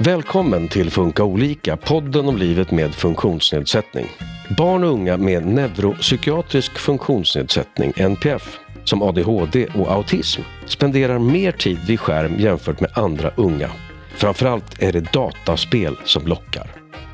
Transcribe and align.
Välkommen 0.00 0.68
till 0.68 0.90
Funka 0.90 1.24
olika, 1.24 1.76
podden 1.76 2.28
om 2.28 2.36
livet 2.36 2.70
med 2.70 2.94
funktionsnedsättning. 2.94 4.06
Barn 4.56 4.84
och 4.84 4.90
unga 4.90 5.16
med 5.16 5.46
neuropsykiatrisk 5.46 6.78
funktionsnedsättning, 6.78 7.92
NPF, 7.96 8.58
som 8.84 9.02
ADHD 9.02 9.66
och 9.66 9.92
autism, 9.92 10.42
spenderar 10.66 11.18
mer 11.18 11.52
tid 11.52 11.78
vid 11.86 12.00
skärm 12.00 12.38
jämfört 12.38 12.80
med 12.80 12.90
andra 12.94 13.30
unga. 13.36 13.70
Framförallt 14.14 14.82
är 14.82 14.92
det 14.92 15.12
dataspel 15.12 15.96
som 16.04 16.26
lockar. 16.26 16.70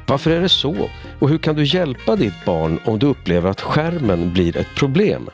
Varför 0.07 0.31
är 0.31 0.41
det 0.41 0.49
så? 0.49 0.89
Och 1.19 1.29
hur 1.29 1.39
kan 1.39 1.55
du 1.55 1.65
hjälpa 1.65 2.17
ditt 2.17 2.45
barn 2.45 2.81
om 2.85 2.99
du 2.99 3.07
upplever 3.07 3.51
att 3.51 3.61
skärmen 3.61 4.33
blir 4.33 4.57
ett 4.57 4.75
problem? 4.77 5.31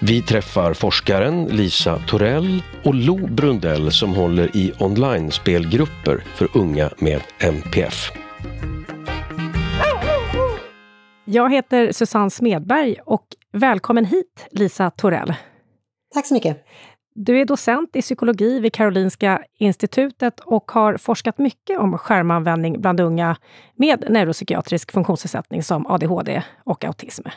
Vi 0.00 0.22
träffar 0.22 0.74
forskaren 0.74 1.44
Lisa 1.44 1.98
Torell 1.98 2.62
och 2.84 2.94
Lo 2.94 3.26
Brundell 3.26 3.92
som 3.92 4.14
håller 4.14 4.56
i 4.56 4.72
online-spelgrupper 4.78 6.24
för 6.34 6.48
unga 6.58 6.90
med 6.98 7.20
NPF. 7.38 8.12
Jag 11.24 11.52
heter 11.52 11.92
Susanne 11.92 12.30
Smedberg 12.30 12.96
och 13.04 13.26
välkommen 13.52 14.04
hit 14.04 14.46
Lisa 14.50 14.90
Torell. 14.90 15.34
Tack 16.14 16.26
så 16.26 16.34
mycket. 16.34 16.66
Du 17.14 17.40
är 17.40 17.44
docent 17.44 17.96
i 17.96 18.02
psykologi 18.02 18.60
vid 18.60 18.72
Karolinska 18.72 19.42
institutet 19.58 20.40
och 20.40 20.70
har 20.70 20.96
forskat 20.96 21.38
mycket 21.38 21.78
om 21.78 21.98
skärmanvändning 21.98 22.80
bland 22.80 23.00
unga 23.00 23.36
med 23.76 24.04
neuropsykiatrisk 24.08 24.92
funktionsnedsättning 24.92 25.62
som 25.62 25.86
ADHD 25.86 26.42
och 26.64 26.84
autism. 26.84 27.28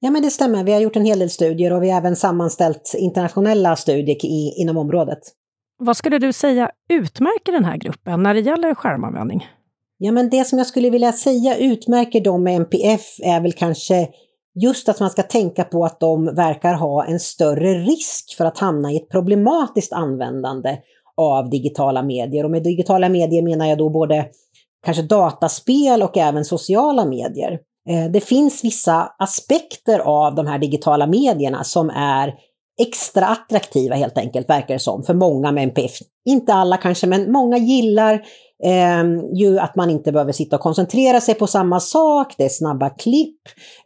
Ja, 0.00 0.10
men 0.10 0.22
det 0.22 0.30
stämmer. 0.30 0.64
Vi 0.64 0.72
har 0.72 0.80
gjort 0.80 0.96
en 0.96 1.04
hel 1.04 1.18
del 1.18 1.30
studier 1.30 1.72
och 1.72 1.82
vi 1.82 1.90
har 1.90 1.98
även 1.98 2.16
sammanställt 2.16 2.94
internationella 2.98 3.76
studier 3.76 4.24
i, 4.24 4.54
inom 4.56 4.76
området. 4.76 5.18
Vad 5.78 5.96
skulle 5.96 6.18
du 6.18 6.32
säga 6.32 6.70
utmärker 6.88 7.52
den 7.52 7.64
här 7.64 7.76
gruppen 7.76 8.22
när 8.22 8.34
det 8.34 8.40
gäller 8.40 8.74
skärmanvändning? 8.74 9.46
Ja, 9.98 10.12
men 10.12 10.30
det 10.30 10.44
som 10.44 10.58
jag 10.58 10.66
skulle 10.66 10.90
vilja 10.90 11.12
säga 11.12 11.56
utmärker 11.56 12.20
dem 12.20 12.42
med 12.42 12.56
MPF 12.56 13.20
är 13.22 13.40
väl 13.40 13.52
kanske 13.52 14.08
just 14.62 14.88
att 14.88 15.00
man 15.00 15.10
ska 15.10 15.22
tänka 15.22 15.64
på 15.64 15.84
att 15.84 16.00
de 16.00 16.24
verkar 16.24 16.74
ha 16.74 17.04
en 17.04 17.20
större 17.20 17.74
risk 17.74 18.34
för 18.36 18.44
att 18.44 18.58
hamna 18.58 18.92
i 18.92 18.96
ett 18.96 19.08
problematiskt 19.08 19.92
användande 19.92 20.78
av 21.16 21.50
digitala 21.50 22.02
medier. 22.02 22.44
Och 22.44 22.50
med 22.50 22.62
digitala 22.62 23.08
medier 23.08 23.42
menar 23.42 23.66
jag 23.66 23.78
då 23.78 23.90
både 23.90 24.26
kanske 24.84 25.02
dataspel 25.02 26.02
och 26.02 26.16
även 26.16 26.44
sociala 26.44 27.04
medier. 27.04 27.58
Eh, 27.88 28.10
det 28.10 28.20
finns 28.20 28.64
vissa 28.64 29.12
aspekter 29.18 29.98
av 29.98 30.34
de 30.34 30.46
här 30.46 30.58
digitala 30.58 31.06
medierna 31.06 31.64
som 31.64 31.90
är 31.90 32.34
extra 32.80 33.26
attraktiva 33.26 33.94
helt 33.94 34.18
enkelt, 34.18 34.48
verkar 34.48 34.74
det 34.74 34.80
som, 34.80 35.02
för 35.02 35.14
många 35.14 35.52
med 35.52 35.62
NPF. 35.62 35.92
Inte 36.24 36.54
alla 36.54 36.76
kanske, 36.76 37.06
men 37.06 37.32
många 37.32 37.58
gillar 37.58 38.14
eh, 38.64 39.04
ju 39.34 39.58
att 39.58 39.76
man 39.76 39.90
inte 39.90 40.12
behöver 40.12 40.32
sitta 40.32 40.56
och 40.56 40.62
koncentrera 40.62 41.20
sig 41.20 41.34
på 41.34 41.46
samma 41.46 41.80
sak. 41.80 42.34
Det 42.38 42.44
är 42.44 42.48
snabba 42.48 42.90
klipp, 42.90 43.40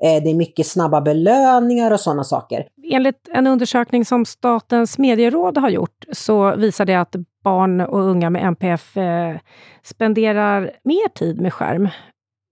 eh, 0.04 0.22
det 0.22 0.30
är 0.30 0.34
mycket 0.34 0.66
snabba 0.66 1.00
belöningar 1.00 1.90
och 1.90 2.00
sådana 2.00 2.24
saker. 2.24 2.66
Enligt 2.92 3.28
en 3.34 3.46
undersökning 3.46 4.04
som 4.04 4.24
Statens 4.24 4.98
medieråd 4.98 5.58
har 5.58 5.70
gjort 5.70 6.04
så 6.12 6.56
visar 6.56 6.84
det 6.84 6.94
att 6.94 7.16
barn 7.44 7.80
och 7.80 8.00
unga 8.00 8.30
med 8.30 8.44
NPF 8.44 8.96
eh, 8.96 9.36
spenderar 9.82 10.70
mer 10.84 11.08
tid 11.08 11.40
med 11.40 11.52
skärm 11.52 11.88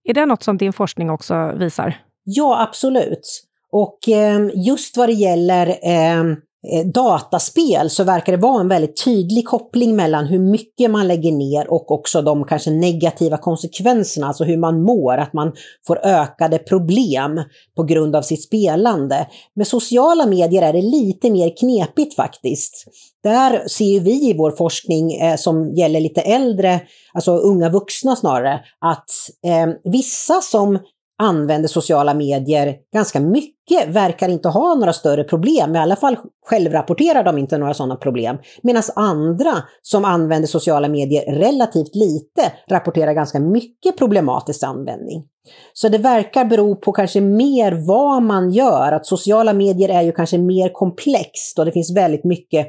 är 0.09 0.15
det 0.15 0.27
något 0.27 0.43
som 0.43 0.57
din 0.57 0.73
forskning 0.73 1.11
också 1.11 1.53
visar? 1.59 1.97
Ja, 2.25 2.63
absolut. 2.63 3.45
Och 3.73 4.09
eh, 4.09 4.51
just 4.67 4.97
vad 4.97 5.09
det 5.09 5.13
gäller 5.13 5.67
eh, 5.67 6.25
Eh, 6.67 6.87
dataspel 6.87 7.91
så 7.91 8.05
verkar 8.05 8.33
det 8.33 8.39
vara 8.39 8.61
en 8.61 8.69
väldigt 8.69 9.05
tydlig 9.05 9.49
koppling 9.49 9.97
mellan 9.97 10.27
hur 10.27 10.39
mycket 10.39 10.91
man 10.91 11.09
lägger 11.09 11.33
ner 11.33 11.71
och 11.71 11.91
också 11.91 12.23
de 12.23 12.45
kanske 12.45 12.71
negativa 12.71 13.37
konsekvenserna, 13.37 14.27
alltså 14.27 14.45
hur 14.45 14.57
man 14.57 14.83
mår, 14.83 15.19
att 15.19 15.33
man 15.33 15.53
får 15.87 16.07
ökade 16.07 16.59
problem 16.59 17.43
på 17.77 17.83
grund 17.83 18.17
av 18.17 18.23
sitt 18.23 18.43
spelande. 18.43 19.27
Med 19.55 19.67
sociala 19.67 20.27
medier 20.27 20.63
är 20.63 20.73
det 20.73 20.83
lite 20.83 21.31
mer 21.31 21.57
knepigt 21.57 22.17
faktiskt. 22.17 22.85
Där 23.23 23.69
ser 23.69 24.01
vi 24.01 24.31
i 24.31 24.35
vår 24.39 24.51
forskning 24.51 25.13
eh, 25.13 25.37
som 25.37 25.75
gäller 25.75 26.01
lite 26.01 26.21
äldre, 26.21 26.81
alltså 27.15 27.37
unga 27.37 27.71
vuxna 27.71 28.17
snarare, 28.17 28.61
att 28.81 29.11
eh, 29.47 29.93
vissa 29.93 30.41
som 30.41 30.79
använder 31.19 31.69
sociala 31.69 32.15
medier 32.15 32.77
ganska 32.95 33.21
mycket 33.21 33.89
verkar 33.89 34.29
inte 34.29 34.49
ha 34.49 34.75
några 34.75 34.93
större 34.93 35.25
problem. 35.25 35.77
I 35.77 35.79
alla 35.79 35.97
fall 35.97 36.17
självrapporterar 36.47 37.25
de 37.25 37.39
inte 37.39 37.59
några 37.59 37.75
sådana 37.75 37.97
problem. 37.97 38.39
Medan 38.63 38.83
andra 38.97 39.53
som 39.83 40.05
använder 40.05 40.49
sociala 40.49 40.89
medier 40.89 41.35
relativt 41.35 41.95
lite 41.95 42.53
rapporterar 42.71 43.13
ganska 43.13 43.41
mycket 43.41 43.99
problematisk 43.99 44.63
användning. 44.63 45.25
Så 45.73 45.89
det 45.89 45.99
verkar 45.99 46.45
bero 46.45 46.77
på 46.77 46.93
kanske 46.93 47.21
mer 47.21 47.73
vad 47.87 48.23
man 48.23 48.51
gör. 48.51 48.93
Att 48.93 49.07
sociala 49.07 49.53
medier 49.53 49.89
är 49.89 50.03
ju 50.03 50.13
kanske 50.13 50.39
mer 50.39 50.69
komplext 50.73 51.59
och 51.59 51.65
det 51.65 51.73
finns 51.73 51.97
väldigt 51.97 52.25
mycket 52.25 52.69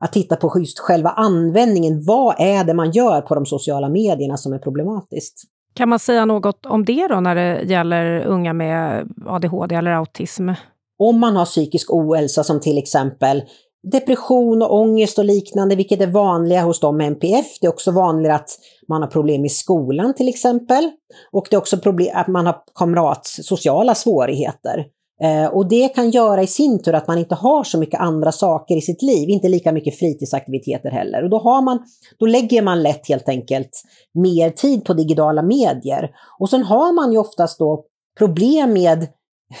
att 0.00 0.12
titta 0.12 0.36
på 0.36 0.58
just 0.58 0.78
själva 0.78 1.10
användningen. 1.10 2.02
Vad 2.06 2.34
är 2.38 2.64
det 2.64 2.74
man 2.74 2.90
gör 2.90 3.20
på 3.20 3.34
de 3.34 3.46
sociala 3.46 3.88
medierna 3.88 4.36
som 4.36 4.52
är 4.52 4.58
problematiskt? 4.58 5.53
Kan 5.74 5.88
man 5.88 5.98
säga 5.98 6.24
något 6.24 6.66
om 6.66 6.84
det 6.84 7.08
då 7.08 7.20
när 7.20 7.34
det 7.34 7.62
gäller 7.62 8.26
unga 8.26 8.52
med 8.52 9.08
ADHD 9.26 9.74
eller 9.74 9.90
autism? 9.90 10.48
Om 10.98 11.20
man 11.20 11.36
har 11.36 11.44
psykisk 11.44 11.92
ohälsa 11.92 12.44
som 12.44 12.60
till 12.60 12.78
exempel 12.78 13.42
depression 13.92 14.62
och 14.62 14.74
ångest 14.74 15.18
och 15.18 15.24
liknande, 15.24 15.76
vilket 15.76 16.00
är 16.00 16.06
vanliga 16.06 16.62
hos 16.62 16.80
dem 16.80 16.96
med 16.96 17.06
NPF. 17.06 17.46
Det 17.60 17.66
är 17.66 17.68
också 17.68 17.90
vanligt 17.90 18.32
att 18.32 18.50
man 18.88 19.02
har 19.02 19.08
problem 19.08 19.44
i 19.44 19.48
skolan 19.48 20.14
till 20.14 20.28
exempel. 20.28 20.90
Och 21.32 21.46
det 21.50 21.56
är 21.56 21.58
också 21.58 21.78
problem 21.78 22.12
att 22.14 22.28
man 22.28 22.46
har 22.46 22.56
kamratsociala 22.74 23.94
svårigheter. 23.94 24.84
Eh, 25.22 25.46
och 25.46 25.68
det 25.68 25.88
kan 25.88 26.10
göra 26.10 26.42
i 26.42 26.46
sin 26.46 26.82
tur 26.82 26.94
att 26.94 27.08
man 27.08 27.18
inte 27.18 27.34
har 27.34 27.64
så 27.64 27.78
mycket 27.78 28.00
andra 28.00 28.32
saker 28.32 28.76
i 28.76 28.80
sitt 28.80 29.02
liv, 29.02 29.28
inte 29.28 29.48
lika 29.48 29.72
mycket 29.72 29.98
fritidsaktiviteter 29.98 30.90
heller. 30.90 31.24
Och 31.24 31.30
då, 31.30 31.38
har 31.38 31.62
man, 31.62 31.78
då 32.18 32.26
lägger 32.26 32.62
man 32.62 32.82
lätt 32.82 33.08
helt 33.08 33.28
enkelt 33.28 33.82
mer 34.14 34.50
tid 34.50 34.84
på 34.84 34.94
digitala 34.94 35.42
medier. 35.42 36.10
Och 36.38 36.50
sen 36.50 36.62
har 36.62 36.92
man 36.92 37.12
ju 37.12 37.18
oftast 37.18 37.58
då 37.58 37.84
problem 38.18 38.72
med 38.72 39.06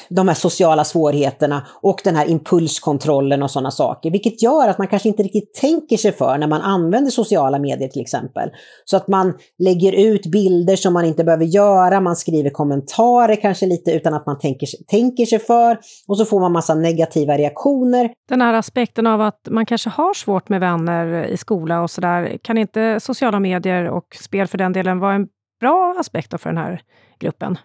de 0.08 0.28
här 0.28 0.34
sociala 0.34 0.84
svårigheterna 0.84 1.66
och 1.82 2.00
den 2.04 2.16
här 2.16 2.26
impulskontrollen 2.26 3.42
och 3.42 3.50
sådana 3.50 3.70
saker. 3.70 4.10
Vilket 4.10 4.42
gör 4.42 4.68
att 4.68 4.78
man 4.78 4.88
kanske 4.88 5.08
inte 5.08 5.22
riktigt 5.22 5.54
tänker 5.54 5.96
sig 5.96 6.12
för 6.12 6.38
när 6.38 6.46
man 6.46 6.60
använder 6.60 7.10
sociala 7.10 7.58
medier 7.58 7.88
till 7.88 8.02
exempel. 8.02 8.50
Så 8.84 8.96
att 8.96 9.08
man 9.08 9.34
lägger 9.58 9.92
ut 9.92 10.26
bilder 10.26 10.76
som 10.76 10.92
man 10.92 11.04
inte 11.04 11.24
behöver 11.24 11.44
göra, 11.44 12.00
man 12.00 12.16
skriver 12.16 12.50
kommentarer 12.50 13.36
kanske 13.36 13.66
lite 13.66 13.92
utan 13.92 14.14
att 14.14 14.26
man 14.26 14.38
tänker, 14.38 14.68
tänker 14.86 15.26
sig 15.26 15.38
för. 15.38 15.78
Och 16.08 16.18
så 16.18 16.24
får 16.24 16.40
man 16.40 16.52
massa 16.52 16.74
negativa 16.74 17.38
reaktioner. 17.38 18.10
Den 18.28 18.40
här 18.40 18.54
aspekten 18.54 19.06
av 19.06 19.20
att 19.20 19.48
man 19.50 19.66
kanske 19.66 19.90
har 19.90 20.14
svårt 20.14 20.48
med 20.48 20.60
vänner 20.60 21.24
i 21.24 21.36
skola 21.36 21.82
och 21.82 21.90
sådär. 21.90 22.38
Kan 22.42 22.58
inte 22.58 23.00
sociala 23.00 23.40
medier 23.40 23.88
och 23.90 24.06
spel 24.20 24.46
för 24.46 24.58
den 24.58 24.72
delen 24.72 24.98
vara 24.98 25.14
en 25.14 25.26
bra 25.60 25.96
aspekt 25.98 26.40
för 26.40 26.50
den 26.50 26.58
här 26.58 26.80
gruppen? 27.20 27.58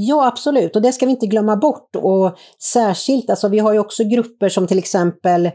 Ja, 0.00 0.26
absolut. 0.26 0.76
Och 0.76 0.82
det 0.82 0.92
ska 0.92 1.06
vi 1.06 1.12
inte 1.12 1.26
glömma 1.26 1.56
bort. 1.56 1.96
Och 1.96 2.38
särskilt, 2.72 3.30
alltså 3.30 3.48
vi 3.48 3.58
har 3.58 3.72
ju 3.72 3.78
också 3.78 4.04
grupper 4.04 4.48
som 4.48 4.66
till 4.66 4.78
exempel 4.78 5.46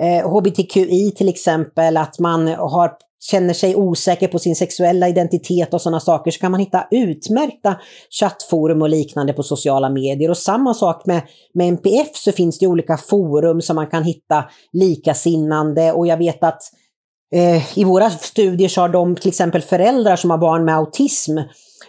eh, 0.00 0.30
HBTQI 0.30 1.10
till 1.16 1.28
exempel, 1.28 1.96
att 1.96 2.18
man 2.18 2.46
har, 2.48 2.92
känner 3.30 3.54
sig 3.54 3.76
osäker 3.76 4.28
på 4.28 4.38
sin 4.38 4.56
sexuella 4.56 5.08
identitet 5.08 5.74
och 5.74 5.82
sådana 5.82 6.00
saker, 6.00 6.30
så 6.30 6.40
kan 6.40 6.50
man 6.50 6.60
hitta 6.60 6.86
utmärkta 6.90 7.76
chattforum 8.20 8.82
och 8.82 8.88
liknande 8.88 9.32
på 9.32 9.42
sociala 9.42 9.90
medier. 9.90 10.30
Och 10.30 10.38
samma 10.38 10.74
sak 10.74 11.06
med, 11.06 11.22
med 11.54 11.68
MPF 11.68 12.16
så 12.16 12.32
finns 12.32 12.58
det 12.58 12.66
olika 12.66 12.96
forum 12.96 13.60
som 13.60 13.76
man 13.76 13.86
kan 13.86 14.04
hitta 14.04 14.44
likasinnande 14.72 15.92
och 15.92 16.06
jag 16.06 16.16
vet 16.16 16.44
att 16.44 16.62
eh, 17.34 17.78
i 17.78 17.84
våra 17.84 18.10
studier 18.10 18.68
så 18.68 18.80
har 18.80 18.88
de 18.88 19.16
till 19.16 19.28
exempel 19.28 19.62
föräldrar 19.62 20.16
som 20.16 20.30
har 20.30 20.38
barn 20.38 20.64
med 20.64 20.76
autism 20.76 21.38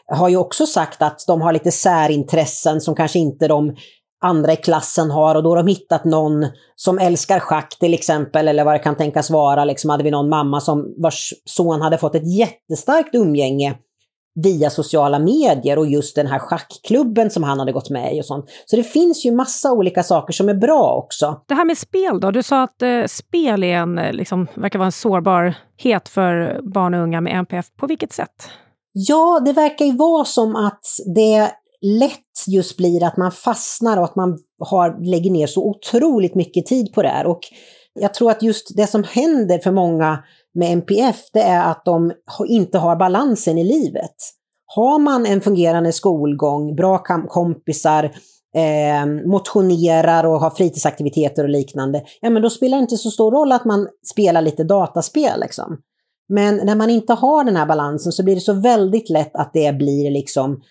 har 0.06 0.30
ju 0.30 0.38
också 0.38 0.66
sagt 0.66 1.02
att 1.02 1.24
de 1.28 1.42
har 1.42 1.54
lite 1.54 1.72
särintressen 1.72 2.82
som 2.82 2.96
kanske 2.96 3.20
inte 3.20 3.48
de 3.48 3.76
andra 4.24 4.54
i 4.54 4.56
klassen 4.56 5.12
har 5.12 5.36
och 5.36 5.44
då 5.44 5.50
har 5.50 5.58
de 5.58 5.68
hittat 5.68 6.06
någon 6.06 6.48
som 6.76 7.00
älskar 7.00 7.40
schack 7.40 7.78
till 7.80 7.94
exempel 7.94 8.48
eller 8.48 8.64
vad 8.64 8.76
det 8.76 8.80
kan 8.80 8.96
tänkas 8.96 9.30
vara. 9.30 9.66
Liksom 9.66 9.90
hade 9.90 10.04
vi 10.04 10.12
någon 10.12 10.30
mamma 10.30 10.62
som 10.62 10.94
vars 10.98 11.34
son 11.46 11.82
hade 11.82 11.98
fått 11.98 12.16
ett 12.16 12.38
jättestarkt 12.38 13.16
umgänge 13.16 13.76
via 14.36 14.70
sociala 14.70 15.20
medier 15.20 15.80
och 15.80 15.88
just 15.88 16.16
den 16.16 16.28
här 16.28 16.40
schackklubben 16.40 17.30
som 17.30 17.44
han 17.44 17.60
hade 17.60 17.72
gått 17.72 17.90
med 17.90 18.16
i 18.16 18.22
och 18.22 18.26
sånt. 18.26 18.46
Så 18.66 18.76
det 18.76 18.84
finns 18.84 19.26
ju 19.26 19.32
massa 19.32 19.72
olika 19.72 20.04
saker 20.04 20.34
som 20.34 20.50
är 20.50 20.54
bra 20.54 20.96
också. 20.96 21.42
Det 21.48 21.54
här 21.54 21.66
med 21.66 21.78
spel 21.78 22.20
då? 22.20 22.32
Du 22.32 22.44
sa 22.44 22.64
att 22.64 22.82
eh, 22.82 23.06
spel 23.08 23.64
är 23.64 23.76
en, 23.76 23.98
eh, 23.98 24.14
liksom, 24.14 24.48
verkar 24.56 24.80
vara 24.80 24.86
en 24.86 24.92
sårbarhet 24.92 26.10
för 26.10 26.60
barn 26.64 26.94
och 26.94 27.04
unga 27.04 27.22
med 27.22 27.34
NPF. 27.34 27.66
På 27.78 27.88
vilket 27.88 28.14
sätt? 28.14 28.50
Ja, 28.94 29.42
det 29.46 29.54
verkar 29.54 29.86
ju 29.86 29.98
vara 29.98 30.26
som 30.26 30.56
att 30.56 30.86
det 31.16 31.52
lätt 31.82 32.48
just 32.48 32.78
blir 32.78 33.04
att 33.04 33.18
man 33.18 33.32
fastnar 33.32 33.98
och 33.98 34.04
att 34.04 34.16
man 34.16 34.38
har, 34.60 35.06
lägger 35.06 35.32
ner 35.32 35.48
så 35.48 35.70
otroligt 35.70 36.36
mycket 36.36 36.66
tid 36.66 36.94
på 36.94 37.02
det 37.02 37.10
här. 37.10 37.26
Och 37.26 37.40
Jag 37.94 38.14
tror 38.14 38.32
att 38.32 38.44
just 38.44 38.78
det 38.78 38.88
som 38.88 39.04
händer 39.04 39.60
för 39.60 39.72
många 39.72 40.24
med 40.54 40.72
NPF, 40.72 41.16
det 41.34 41.42
är 41.42 41.72
att 41.72 41.86
de 41.86 42.12
inte 42.48 42.78
har 42.78 42.96
balansen 42.96 43.58
i 43.58 43.64
livet. 43.64 44.16
Har 44.66 45.00
man 45.00 45.26
en 45.26 45.42
fungerande 45.42 45.92
skolgång, 45.92 46.76
bra 46.76 47.04
kompisar, 47.30 48.04
eh, 48.56 49.06
motionerar 49.26 50.24
och 50.24 50.40
har 50.40 50.50
fritidsaktiviteter 50.50 51.44
och 51.44 51.50
liknande, 51.50 52.04
ja 52.22 52.30
men 52.30 52.42
då 52.42 52.50
spelar 52.50 52.78
det 52.78 52.82
inte 52.82 52.98
så 52.98 53.12
stor 53.12 53.32
roll 53.32 53.52
att 53.52 53.66
man 53.66 53.88
spelar 54.12 54.42
lite 54.42 54.64
dataspel 54.64 55.40
liksom. 55.40 55.78
Men 56.30 56.56
när 56.56 56.76
man 56.76 56.90
inte 56.90 57.14
har 57.14 57.44
den 57.44 57.56
här 57.56 57.66
balansen 57.66 58.12
så 58.12 58.24
blir 58.24 58.36
det 58.36 58.42
så 58.42 58.54
väldigt 58.54 59.10
lätt 59.10 59.36
att 59.36 59.54
det 59.54 59.78
blir 59.78 60.12
liksom 60.12 60.62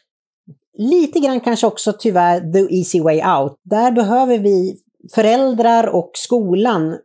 lite 0.78 1.20
grann 1.20 1.40
kanske 1.40 1.66
också 1.66 1.92
tyvärr 1.98 2.52
the 2.52 2.76
easy 2.76 3.00
way 3.00 3.16
out. 3.16 3.54
Där 3.64 3.92
behöver 3.92 4.38
vi 4.38 4.76
föräldrar 5.14 5.86
och 5.94 6.10
skolan 6.14 6.96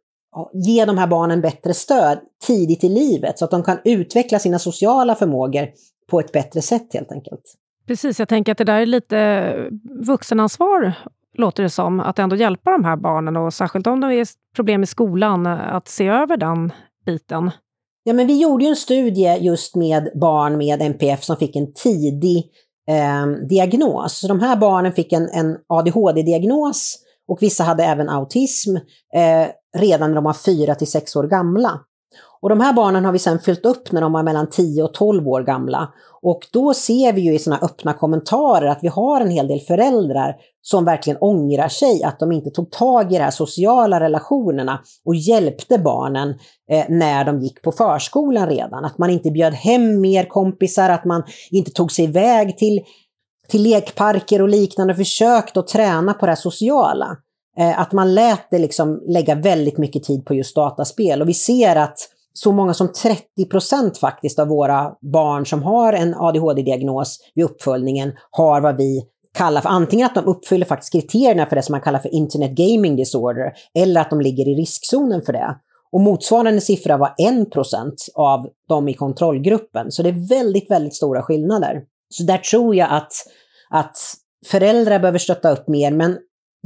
ge 0.54 0.86
de 0.86 0.98
här 0.98 1.08
barnen 1.08 1.42
bättre 1.42 1.74
stöd 1.74 2.20
tidigt 2.48 2.84
i 2.84 2.90
livet 2.90 3.40
så 3.40 3.46
att 3.46 3.52
de 3.52 3.64
kan 3.64 3.78
utveckla 3.84 4.40
sina 4.40 4.60
sociala 4.60 5.16
förmågor 5.16 5.68
på 6.10 6.20
ett 6.20 6.32
bättre 6.32 6.62
sätt 6.62 6.94
helt 6.94 7.12
enkelt. 7.12 7.42
Precis, 7.88 8.20
jag 8.20 8.30
tänker 8.30 8.52
att 8.52 8.58
det 8.58 8.64
där 8.64 8.80
är 8.80 8.86
lite 8.86 9.54
vuxenansvar, 10.06 10.94
låter 11.34 11.64
det 11.64 11.70
som, 11.70 12.00
att 12.00 12.20
ändå 12.20 12.36
hjälpa 12.36 12.72
de 12.72 12.86
här 12.86 12.96
barnen 12.96 13.38
och 13.38 13.54
särskilt 13.54 13.88
om 13.88 14.00
det 14.00 14.16
är 14.16 14.28
problem 14.56 14.84
i 14.84 14.86
skolan, 14.86 15.48
att 15.48 15.88
se 15.88 16.08
över 16.08 16.38
den 16.38 16.74
biten. 17.06 17.52
Ja, 18.08 18.14
men 18.14 18.28
vi 18.28 18.42
gjorde 18.42 18.64
ju 18.64 18.70
en 18.70 18.76
studie 18.76 19.38
just 19.40 19.76
med 19.76 20.10
barn 20.22 20.58
med 20.58 20.82
NPF 20.82 21.24
som 21.24 21.38
fick 21.38 21.56
en 21.56 21.74
tidig 21.74 22.46
eh, 22.90 23.26
diagnos. 23.50 24.20
Så 24.20 24.28
de 24.28 24.40
här 24.40 24.56
barnen 24.56 24.94
fick 24.94 25.14
en, 25.14 25.30
en 25.30 25.58
ADHD-diagnos 25.68 26.96
och 27.28 27.38
vissa 27.42 27.64
hade 27.64 27.84
även 27.84 28.10
autism 28.10 28.76
eh, 29.16 29.48
redan 29.78 30.10
när 30.10 30.16
de 30.16 30.24
var 30.24 30.34
4 30.34 30.76
till 30.76 30.92
6 30.92 31.16
år 31.16 31.24
gamla. 31.24 31.80
Och 32.42 32.50
de 32.50 32.62
här 32.62 32.74
barnen 32.74 33.06
har 33.06 33.12
vi 33.12 33.20
sen 33.20 33.40
fyllt 33.40 33.66
upp 33.66 33.92
när 33.92 34.02
de 34.02 34.14
var 34.14 34.24
mellan 34.24 34.50
10 34.50 34.84
och 34.84 34.94
12 34.94 35.28
år 35.28 35.44
gamla. 35.44 35.94
Och 36.22 36.40
då 36.52 36.74
ser 36.74 37.14
vi 37.14 37.22
ju 37.22 37.34
i 37.34 37.40
sådana 37.40 37.66
öppna 37.66 37.94
kommentarer 37.94 38.68
att 38.68 38.80
vi 38.82 38.88
har 38.88 39.22
en 39.22 39.30
hel 39.30 39.48
del 39.48 39.60
föräldrar 39.60 40.36
som 40.62 40.86
verkligen 40.86 41.18
ångrar 41.22 41.68
sig 41.68 42.04
att 42.04 42.20
de 42.20 42.32
inte 42.32 42.50
tog 42.50 42.72
tag 42.72 43.14
i 43.14 43.18
de 43.18 43.24
här 43.24 43.32
sociala 43.32 44.00
relationerna 44.00 44.80
och 45.06 45.16
hjälpte 45.16 45.80
barnen 45.80 46.30
eh, 46.72 46.86
när 46.90 47.26
de 47.26 47.40
gick 47.40 47.62
på 47.62 47.72
förskolan 47.72 48.50
redan. 48.50 48.86
Att 48.86 48.98
man 48.98 49.10
inte 49.10 49.32
bjöd 49.32 49.54
hem 49.54 50.02
mer 50.02 50.24
kompisar, 50.24 50.90
att 50.90 51.06
man 51.06 51.24
inte 51.52 51.72
tog 51.72 51.92
sig 51.92 52.06
iväg 52.06 52.58
till, 52.58 52.82
till 53.48 53.64
lekparker 53.64 54.42
och 54.42 54.50
liknande 54.50 54.94
och 54.94 54.98
försökte 54.98 55.60
att 55.60 55.68
träna 55.68 56.14
på 56.14 56.26
det 56.26 56.32
här 56.32 56.36
sociala. 56.36 57.18
Eh, 57.58 57.80
att 57.80 57.92
man 57.92 58.16
lät 58.16 58.52
det 58.52 58.60
liksom 58.60 59.04
lägga 59.08 59.36
väldigt 59.36 59.78
mycket 59.78 60.04
tid 60.04 60.26
på 60.26 60.34
just 60.34 60.56
dataspel. 60.56 61.22
Och 61.22 61.30
vi 61.30 61.34
ser 61.34 61.76
att 61.76 61.98
så 62.38 62.52
många 62.52 62.74
som 62.74 62.94
30 62.94 63.46
procent 63.50 63.98
faktiskt 63.98 64.40
av 64.40 64.48
våra 64.48 64.92
barn 65.14 65.46
som 65.46 65.64
har 65.64 65.94
en 65.94 66.14
ADHD-diagnos 66.14 67.20
vid 67.36 67.46
uppföljningen 67.46 68.12
har 68.32 68.62
vad 68.62 68.78
vi 68.78 69.04
kallar 69.38 69.62
för 69.62 69.70
antingen 69.70 70.06
att 70.06 70.16
de 70.16 70.26
uppfyller 70.26 70.66
faktiskt 70.66 70.92
kriterierna 70.92 71.46
för 71.46 71.56
det 71.56 71.62
som 71.62 71.74
man 71.74 71.82
kallar 71.82 72.00
för 72.00 72.14
Internet 72.14 72.52
Gaming 72.52 72.96
Disorder 72.96 73.54
eller 73.80 74.02
att 74.02 74.10
de 74.10 74.22
ligger 74.22 74.48
i 74.48 74.56
riskzonen 74.56 75.22
för 75.22 75.34
det. 75.34 75.56
Och 75.92 76.02
motsvarande 76.02 76.62
siffra 76.62 76.98
var 76.98 77.16
1 77.42 77.52
procent 77.52 78.06
av 78.16 78.48
de 78.70 78.90
i 78.90 78.94
kontrollgruppen. 78.94 79.92
Så 79.92 80.04
det 80.04 80.10
är 80.10 80.30
väldigt, 80.30 80.72
väldigt 80.72 80.96
stora 80.96 81.22
skillnader. 81.24 81.82
Så 82.10 82.24
där 82.24 82.38
tror 82.38 82.76
jag 82.76 82.92
att, 82.92 83.12
att 83.70 83.98
föräldrar 84.46 85.00
behöver 85.00 85.20
stötta 85.20 85.52
upp 85.52 85.68
mer, 85.68 85.92
men 85.92 86.18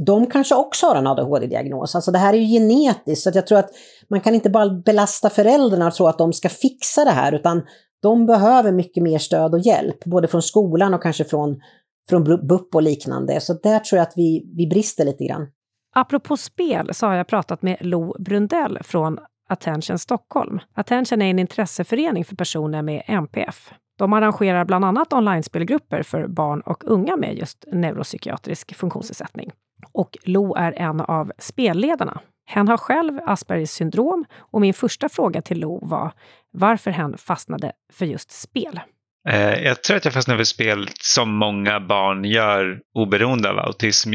de 0.06 0.26
kanske 0.26 0.54
också 0.54 0.86
har 0.86 0.96
en 0.96 1.06
ADHD-diagnos. 1.06 1.94
Alltså 1.94 2.10
det 2.10 2.18
här 2.18 2.34
är 2.34 2.38
ju 2.38 2.58
genetiskt, 2.58 3.22
så 3.22 3.30
jag 3.34 3.46
tror 3.46 3.58
att 3.58 3.70
man 4.10 4.20
kan 4.20 4.34
inte 4.34 4.50
bara 4.50 4.70
belasta 4.70 5.30
föräldrarna 5.30 5.86
och 5.86 5.94
tro 5.94 6.06
att 6.06 6.18
de 6.18 6.32
ska 6.32 6.48
fixa 6.48 7.04
det 7.04 7.10
här, 7.10 7.32
utan 7.32 7.62
de 8.02 8.26
behöver 8.26 8.72
mycket 8.72 9.02
mer 9.02 9.18
stöd 9.18 9.54
och 9.54 9.60
hjälp, 9.60 10.04
både 10.04 10.28
från 10.28 10.42
skolan 10.42 10.94
och 10.94 11.02
kanske 11.02 11.24
från, 11.24 11.60
från 12.08 12.24
BUP 12.24 12.74
och 12.74 12.82
liknande. 12.82 13.40
Så 13.40 13.52
där 13.52 13.78
tror 13.78 13.96
jag 13.96 14.06
att 14.06 14.16
vi, 14.16 14.52
vi 14.56 14.66
brister 14.66 15.04
lite 15.04 15.24
grann. 15.24 15.46
Apropå 15.94 16.36
spel 16.36 16.94
så 16.94 17.06
har 17.06 17.14
jag 17.14 17.26
pratat 17.26 17.62
med 17.62 17.76
Lo 17.80 18.16
Brundell 18.18 18.78
från 18.82 19.18
Attention 19.48 19.98
Stockholm. 19.98 20.58
Attention 20.74 21.22
är 21.22 21.30
en 21.30 21.38
intresseförening 21.38 22.24
för 22.24 22.36
personer 22.36 22.82
med 22.82 23.02
NPF. 23.06 23.72
De 23.98 24.12
arrangerar 24.12 24.64
bland 24.64 24.84
annat 24.84 25.12
online-spelgrupper 25.12 26.02
för 26.02 26.26
barn 26.26 26.60
och 26.60 26.84
unga 26.86 27.16
med 27.16 27.38
just 27.38 27.64
neuropsykiatrisk 27.72 28.74
funktionsnedsättning. 28.74 29.50
Och 29.92 30.18
Lo 30.24 30.54
är 30.54 30.72
en 30.72 31.00
av 31.00 31.32
spelledarna. 31.38 32.20
Hen 32.46 32.68
har 32.68 32.76
själv 32.76 33.18
Aspergers 33.26 33.70
syndrom 33.70 34.24
och 34.38 34.60
min 34.60 34.74
första 34.74 35.08
fråga 35.08 35.42
till 35.42 35.60
Lo 35.60 35.86
var 35.86 36.12
varför 36.52 36.90
hen 36.90 37.18
fastnade 37.18 37.72
för 37.92 38.06
just 38.06 38.30
spel. 38.30 38.80
Eh, 39.28 39.64
jag 39.64 39.82
tror 39.82 39.96
att 39.96 40.04
jag 40.04 40.14
fastnade 40.14 40.38
för 40.38 40.44
spel 40.44 40.88
som 41.00 41.34
många 41.34 41.80
barn 41.80 42.24
gör 42.24 42.80
oberoende 42.94 43.50
av 43.50 43.58
autism. 43.58 44.10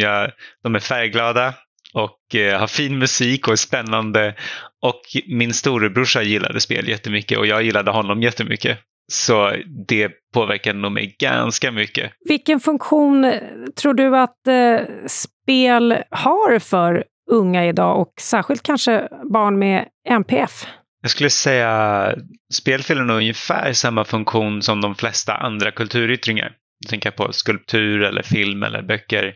de 0.63 0.75
är 0.75 0.79
färgglada 0.79 1.53
och 1.93 2.35
eh, 2.35 2.59
har 2.59 2.67
fin 2.67 2.99
musik 2.99 3.47
och 3.47 3.53
är 3.53 3.57
spännande. 3.57 4.35
Och 4.81 5.01
min 5.27 5.53
storebrorsa 5.53 6.21
gillade 6.21 6.61
spel 6.61 6.87
jättemycket 6.87 7.37
och 7.37 7.47
jag 7.47 7.63
gillade 7.63 7.91
honom 7.91 8.21
jättemycket. 8.21 8.79
Så 9.11 9.55
det 9.87 10.11
påverkar 10.33 10.73
nog 10.73 10.91
mig 10.91 11.15
ganska 11.19 11.71
mycket. 11.71 12.11
Vilken 12.25 12.59
funktion 12.59 13.33
tror 13.75 13.93
du 13.93 14.17
att 14.17 14.47
eh, 14.47 14.79
spel 15.07 15.97
har 16.11 16.59
för 16.59 17.03
unga 17.31 17.65
idag 17.65 18.01
och 18.01 18.13
särskilt 18.21 18.63
kanske 18.63 19.07
barn 19.33 19.59
med 19.59 19.85
NPF? 20.09 20.67
Jag 21.01 21.11
skulle 21.11 21.29
säga 21.29 22.15
spel 22.53 22.83
fyller 22.83 23.03
nog 23.03 23.17
ungefär 23.17 23.73
samma 23.73 24.05
funktion 24.05 24.61
som 24.61 24.81
de 24.81 24.95
flesta 24.95 25.33
andra 25.33 25.71
kulturyttringar. 25.71 26.51
Tänker 26.89 27.11
på 27.11 27.33
skulptur 27.33 28.03
eller 28.03 28.21
film 28.21 28.63
eller 28.63 28.81
böcker. 28.81 29.35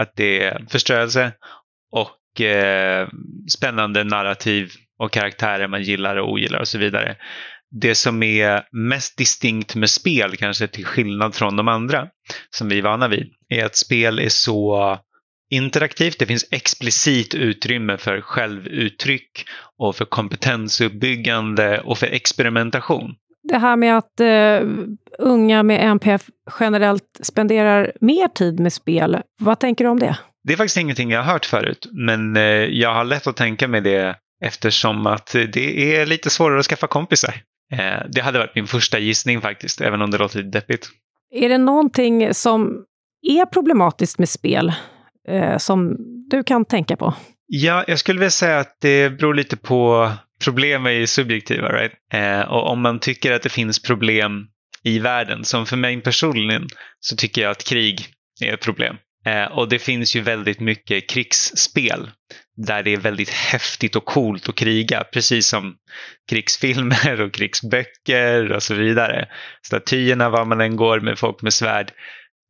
Att 0.00 0.12
det 0.16 0.42
är 0.42 0.66
förströelse 0.70 1.32
och 1.92 2.40
eh, 2.40 3.08
spännande 3.56 4.04
narrativ 4.04 4.70
och 4.98 5.10
karaktärer 5.10 5.68
man 5.68 5.82
gillar 5.82 6.16
och 6.16 6.30
ogillar 6.30 6.60
och 6.60 6.68
så 6.68 6.78
vidare 6.78 7.16
det 7.72 7.94
som 7.94 8.22
är 8.22 8.62
mest 8.72 9.16
distinkt 9.16 9.74
med 9.74 9.90
spel, 9.90 10.36
kanske 10.36 10.66
till 10.66 10.86
skillnad 10.86 11.34
från 11.34 11.56
de 11.56 11.68
andra 11.68 12.06
som 12.50 12.68
vi 12.68 12.78
är 12.78 12.82
vana 12.82 13.08
vid, 13.08 13.26
är 13.48 13.64
att 13.64 13.76
spel 13.76 14.18
är 14.18 14.28
så 14.28 14.98
interaktivt. 15.50 16.18
Det 16.18 16.26
finns 16.26 16.46
explicit 16.50 17.34
utrymme 17.34 17.96
för 17.96 18.20
självuttryck 18.20 19.44
och 19.78 19.96
för 19.96 20.04
kompetensuppbyggande 20.04 21.80
och 21.80 21.98
för 21.98 22.06
experimentation. 22.06 23.14
Det 23.42 23.58
här 23.58 23.76
med 23.76 23.98
att 23.98 24.20
uh, 24.20 24.70
unga 25.18 25.62
med 25.62 25.90
NPF 25.90 26.22
generellt 26.60 27.20
spenderar 27.22 27.92
mer 28.00 28.28
tid 28.28 28.60
med 28.60 28.72
spel, 28.72 29.22
vad 29.40 29.60
tänker 29.60 29.84
du 29.84 29.90
om 29.90 29.98
det? 29.98 30.18
Det 30.44 30.52
är 30.52 30.56
faktiskt 30.56 30.76
ingenting 30.76 31.10
jag 31.10 31.22
har 31.22 31.32
hört 31.32 31.44
förut, 31.44 31.86
men 31.92 32.36
uh, 32.36 32.42
jag 32.64 32.94
har 32.94 33.04
lätt 33.04 33.26
att 33.26 33.36
tänka 33.36 33.68
mig 33.68 33.80
det 33.80 34.16
eftersom 34.44 35.06
att 35.06 35.36
det 35.52 35.96
är 35.96 36.06
lite 36.06 36.30
svårare 36.30 36.58
att 36.58 36.66
skaffa 36.66 36.86
kompisar. 36.86 37.34
Eh, 37.72 38.02
det 38.08 38.20
hade 38.20 38.38
varit 38.38 38.54
min 38.54 38.66
första 38.66 38.98
gissning 38.98 39.40
faktiskt, 39.40 39.80
även 39.80 40.02
om 40.02 40.10
det 40.10 40.18
låter 40.18 40.38
lite 40.38 40.58
deppigt. 40.58 40.88
Är 41.34 41.48
det 41.48 41.58
någonting 41.58 42.34
som 42.34 42.84
är 43.22 43.46
problematiskt 43.46 44.18
med 44.18 44.28
spel 44.28 44.72
eh, 45.28 45.58
som 45.58 45.96
du 46.30 46.42
kan 46.42 46.64
tänka 46.64 46.96
på? 46.96 47.14
Ja, 47.46 47.84
jag 47.86 47.98
skulle 47.98 48.18
vilja 48.18 48.30
säga 48.30 48.58
att 48.58 48.76
det 48.80 49.10
beror 49.10 49.34
lite 49.34 49.56
på 49.56 50.10
problem 50.44 50.86
är 50.86 51.06
subjektiva. 51.06 51.68
Right? 51.68 51.92
Eh, 52.12 52.40
och 52.40 52.70
om 52.70 52.80
man 52.80 52.98
tycker 52.98 53.32
att 53.32 53.42
det 53.42 53.48
finns 53.48 53.82
problem 53.82 54.46
i 54.82 54.98
världen, 54.98 55.44
som 55.44 55.66
för 55.66 55.76
mig 55.76 56.00
personligen, 56.00 56.66
så 57.00 57.16
tycker 57.16 57.42
jag 57.42 57.50
att 57.50 57.64
krig 57.64 58.06
är 58.44 58.54
ett 58.54 58.60
problem. 58.60 58.96
Eh, 59.26 59.44
och 59.44 59.68
det 59.68 59.78
finns 59.78 60.16
ju 60.16 60.20
väldigt 60.20 60.60
mycket 60.60 61.10
krigsspel 61.10 62.10
där 62.56 62.82
det 62.82 62.92
är 62.92 62.96
väldigt 62.96 63.30
häftigt 63.30 63.96
och 63.96 64.04
coolt 64.04 64.48
att 64.48 64.54
kriga, 64.54 65.04
precis 65.12 65.46
som 65.46 65.76
krigsfilmer 66.30 67.20
och 67.20 67.34
krigsböcker 67.34 68.52
och 68.52 68.62
så 68.62 68.74
vidare. 68.74 69.28
Statyerna 69.66 70.28
var 70.28 70.44
man 70.44 70.60
än 70.60 70.76
går 70.76 71.00
med 71.00 71.18
folk 71.18 71.42
med 71.42 71.52
svärd. 71.52 71.92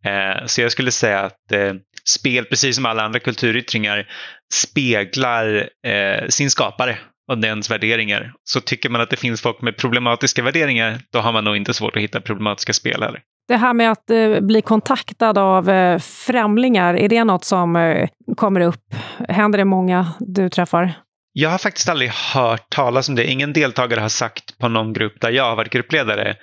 Eh, 0.04 0.46
så 0.46 0.60
jag 0.60 0.72
skulle 0.72 0.90
säga 0.90 1.20
att 1.20 1.52
eh, 1.52 1.74
spel, 2.04 2.44
precis 2.44 2.76
som 2.76 2.86
alla 2.86 3.02
andra 3.02 3.20
kulturyttringar, 3.20 4.08
speglar 4.54 5.68
eh, 5.86 6.28
sin 6.28 6.50
skapare 6.50 6.98
och 7.28 7.38
dens 7.38 7.70
värderingar. 7.70 8.32
Så 8.44 8.60
tycker 8.60 8.88
man 8.88 9.00
att 9.00 9.10
det 9.10 9.16
finns 9.16 9.42
folk 9.42 9.60
med 9.60 9.76
problematiska 9.76 10.42
värderingar, 10.42 11.00
då 11.12 11.18
har 11.18 11.32
man 11.32 11.44
nog 11.44 11.56
inte 11.56 11.74
svårt 11.74 11.96
att 11.96 12.02
hitta 12.02 12.20
problematiska 12.20 12.72
spel 12.72 13.02
heller. 13.02 13.20
Det 13.48 13.56
här 13.56 13.74
med 13.74 13.90
att 13.90 14.10
eh, 14.10 14.40
bli 14.40 14.62
kontaktad 14.62 15.38
av 15.38 15.68
eh, 15.68 15.98
främlingar, 15.98 16.94
är 16.94 17.08
det 17.08 17.24
något 17.24 17.44
som 17.44 17.76
eh, 17.76 18.08
kommer 18.36 18.60
upp? 18.60 18.94
Händer 19.28 19.58
det 19.58 19.64
många 19.64 20.12
du 20.20 20.48
träffar? 20.48 20.94
Jag 21.32 21.50
har 21.50 21.58
faktiskt 21.58 21.88
aldrig 21.88 22.10
hört 22.10 22.70
talas 22.70 23.08
om 23.08 23.14
det. 23.14 23.26
Ingen 23.26 23.52
deltagare 23.52 24.00
har 24.00 24.08
sagt 24.08 24.58
på 24.58 24.68
någon 24.68 24.92
grupp 24.92 25.20
där 25.20 25.30
jag 25.30 25.44
har 25.44 25.56
varit 25.56 25.72
gruppledare 25.72 26.36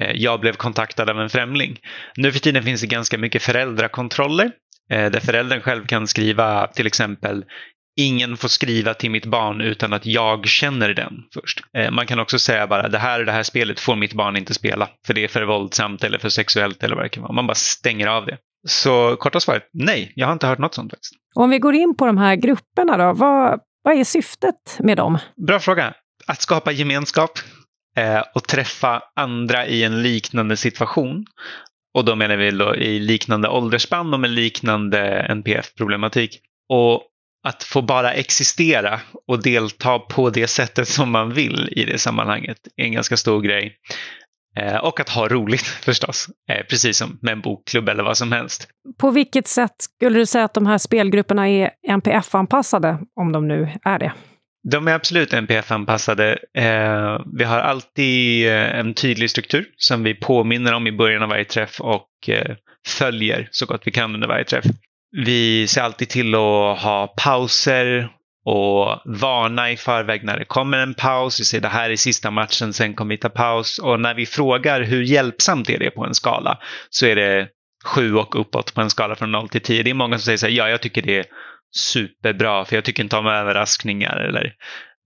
eh, 0.00 0.12
jag 0.14 0.40
blev 0.40 0.52
kontaktad 0.52 1.10
av 1.10 1.20
en 1.20 1.30
främling. 1.30 1.78
Nu 2.16 2.32
för 2.32 2.38
tiden 2.40 2.62
finns 2.62 2.80
det 2.80 2.86
ganska 2.86 3.18
mycket 3.18 3.42
föräldrakontroller 3.42 4.50
eh, 4.90 5.10
där 5.10 5.20
föräldern 5.20 5.60
själv 5.60 5.86
kan 5.86 6.06
skriva 6.06 6.66
till 6.66 6.86
exempel 6.86 7.44
ingen 7.98 8.36
får 8.36 8.48
skriva 8.48 8.94
till 8.94 9.10
mitt 9.10 9.26
barn 9.26 9.60
utan 9.60 9.92
att 9.92 10.06
jag 10.06 10.46
känner 10.46 10.94
den 10.94 11.22
först. 11.34 11.60
Eh, 11.76 11.90
man 11.90 12.06
kan 12.06 12.18
också 12.18 12.38
säga 12.38 12.66
bara 12.66 12.88
det 12.88 12.98
här 12.98 13.24
det 13.24 13.32
här 13.32 13.42
spelet 13.42 13.80
får 13.80 13.96
mitt 13.96 14.12
barn 14.12 14.36
inte 14.36 14.54
spela 14.54 14.88
för 15.06 15.14
det 15.14 15.24
är 15.24 15.28
för 15.28 15.42
våldsamt 15.42 16.04
eller 16.04 16.18
för 16.18 16.28
sexuellt 16.28 16.82
eller 16.82 16.96
vad 16.96 17.04
det 17.04 17.08
kan 17.08 17.22
vara. 17.22 17.32
Man 17.32 17.46
bara 17.46 17.54
stänger 17.54 18.06
av 18.06 18.26
det. 18.26 18.38
Så 18.68 19.16
korta 19.16 19.40
svaret, 19.40 19.68
nej, 19.72 20.12
jag 20.14 20.26
har 20.26 20.32
inte 20.32 20.46
hört 20.46 20.58
något 20.58 20.74
sånt 20.74 20.92
faktiskt. 20.92 21.14
Om 21.34 21.50
vi 21.50 21.58
går 21.58 21.74
in 21.74 21.96
på 21.96 22.06
de 22.06 22.18
här 22.18 22.36
grupperna 22.36 22.96
då, 22.96 23.12
vad, 23.12 23.60
vad 23.82 23.94
är 23.94 24.04
syftet 24.04 24.76
med 24.78 24.96
dem? 24.96 25.18
Bra 25.46 25.60
fråga. 25.60 25.94
Att 26.26 26.40
skapa 26.40 26.72
gemenskap 26.72 27.30
eh, 27.96 28.22
och 28.34 28.44
träffa 28.44 29.02
andra 29.16 29.66
i 29.66 29.84
en 29.84 30.02
liknande 30.02 30.56
situation. 30.56 31.26
Och 31.94 32.04
då 32.04 32.16
menar 32.16 32.36
vi 32.36 32.50
då 32.50 32.76
i 32.76 32.98
liknande 32.98 33.48
åldersspann 33.48 34.14
och 34.14 34.20
med 34.20 34.30
liknande 34.30 35.26
NPF-problematik. 35.28 36.40
Och 36.68 37.02
att 37.44 37.62
få 37.62 37.82
bara 37.82 38.12
existera 38.12 39.00
och 39.26 39.42
delta 39.42 39.98
på 39.98 40.30
det 40.30 40.46
sättet 40.46 40.88
som 40.88 41.10
man 41.10 41.32
vill 41.32 41.68
i 41.72 41.84
det 41.84 41.98
sammanhanget 41.98 42.58
är 42.76 42.84
en 42.84 42.92
ganska 42.92 43.16
stor 43.16 43.42
grej. 43.42 43.76
Eh, 44.56 44.76
och 44.76 45.00
att 45.00 45.08
ha 45.08 45.28
roligt 45.28 45.66
förstås, 45.66 46.28
eh, 46.50 46.66
precis 46.70 46.98
som 46.98 47.18
med 47.22 47.32
en 47.32 47.40
bokklubb 47.40 47.88
eller 47.88 48.02
vad 48.02 48.16
som 48.16 48.32
helst. 48.32 48.68
På 48.98 49.10
vilket 49.10 49.46
sätt 49.46 49.74
skulle 49.78 50.18
du 50.18 50.26
säga 50.26 50.44
att 50.44 50.54
de 50.54 50.66
här 50.66 50.78
spelgrupperna 50.78 51.48
är 51.48 51.70
NPF-anpassade, 51.88 52.98
om 53.20 53.32
de 53.32 53.48
nu 53.48 53.68
är 53.84 53.98
det? 53.98 54.12
De 54.70 54.88
är 54.88 54.92
absolut 54.92 55.32
NPF-anpassade. 55.32 56.38
Eh, 56.58 57.20
vi 57.38 57.44
har 57.44 57.58
alltid 57.58 58.48
en 58.48 58.94
tydlig 58.94 59.30
struktur 59.30 59.66
som 59.76 60.02
vi 60.02 60.14
påminner 60.14 60.72
om 60.72 60.86
i 60.86 60.92
början 60.92 61.22
av 61.22 61.28
varje 61.28 61.44
träff 61.44 61.80
och 61.80 62.08
följer 62.88 63.48
så 63.50 63.66
gott 63.66 63.82
vi 63.84 63.90
kan 63.90 64.14
under 64.14 64.28
varje 64.28 64.44
träff. 64.44 64.64
Vi 65.10 65.66
ser 65.66 65.80
alltid 65.82 66.08
till 66.08 66.34
att 66.34 66.78
ha 66.78 67.14
pauser 67.16 68.08
och 68.44 69.00
varna 69.04 69.70
i 69.70 69.76
förväg 69.76 70.24
när 70.24 70.38
det 70.38 70.44
kommer 70.44 70.78
en 70.78 70.94
paus. 70.94 71.40
Vi 71.40 71.44
säger 71.44 71.62
det 71.62 71.68
här 71.68 71.90
är 71.90 71.96
sista 71.96 72.30
matchen, 72.30 72.72
sen 72.72 72.94
kommer 72.94 73.14
vi 73.14 73.18
ta 73.18 73.28
paus. 73.28 73.78
Och 73.78 74.00
när 74.00 74.14
vi 74.14 74.26
frågar 74.26 74.80
hur 74.82 75.02
hjälpsamt 75.02 75.70
är 75.70 75.78
det 75.78 75.90
på 75.90 76.04
en 76.04 76.14
skala 76.14 76.58
så 76.90 77.06
är 77.06 77.16
det 77.16 77.48
sju 77.84 78.14
och 78.14 78.40
uppåt 78.40 78.74
på 78.74 78.80
en 78.80 78.90
skala 78.90 79.16
från 79.16 79.32
0 79.32 79.48
till 79.48 79.60
10. 79.60 79.82
Det 79.82 79.90
är 79.90 79.94
många 79.94 80.18
som 80.18 80.24
säger 80.24 80.38
så 80.38 80.46
här, 80.46 80.52
ja 80.52 80.68
jag 80.68 80.80
tycker 80.80 81.02
det 81.02 81.18
är 81.18 81.26
superbra 81.76 82.64
för 82.64 82.76
jag 82.76 82.84
tycker 82.84 83.02
inte 83.02 83.16
om 83.16 83.26
överraskningar 83.26 84.16
eller 84.16 84.52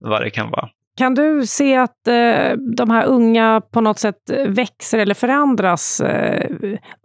vad 0.00 0.22
det 0.22 0.30
kan 0.30 0.50
vara. 0.50 0.68
Kan 0.98 1.14
du 1.14 1.46
se 1.46 1.76
att 1.76 2.08
eh, 2.08 2.52
de 2.76 2.90
här 2.90 3.04
unga 3.06 3.60
på 3.72 3.80
något 3.80 3.98
sätt 3.98 4.16
växer 4.46 4.98
eller 4.98 5.14
förändras 5.14 6.00
eh, 6.00 6.50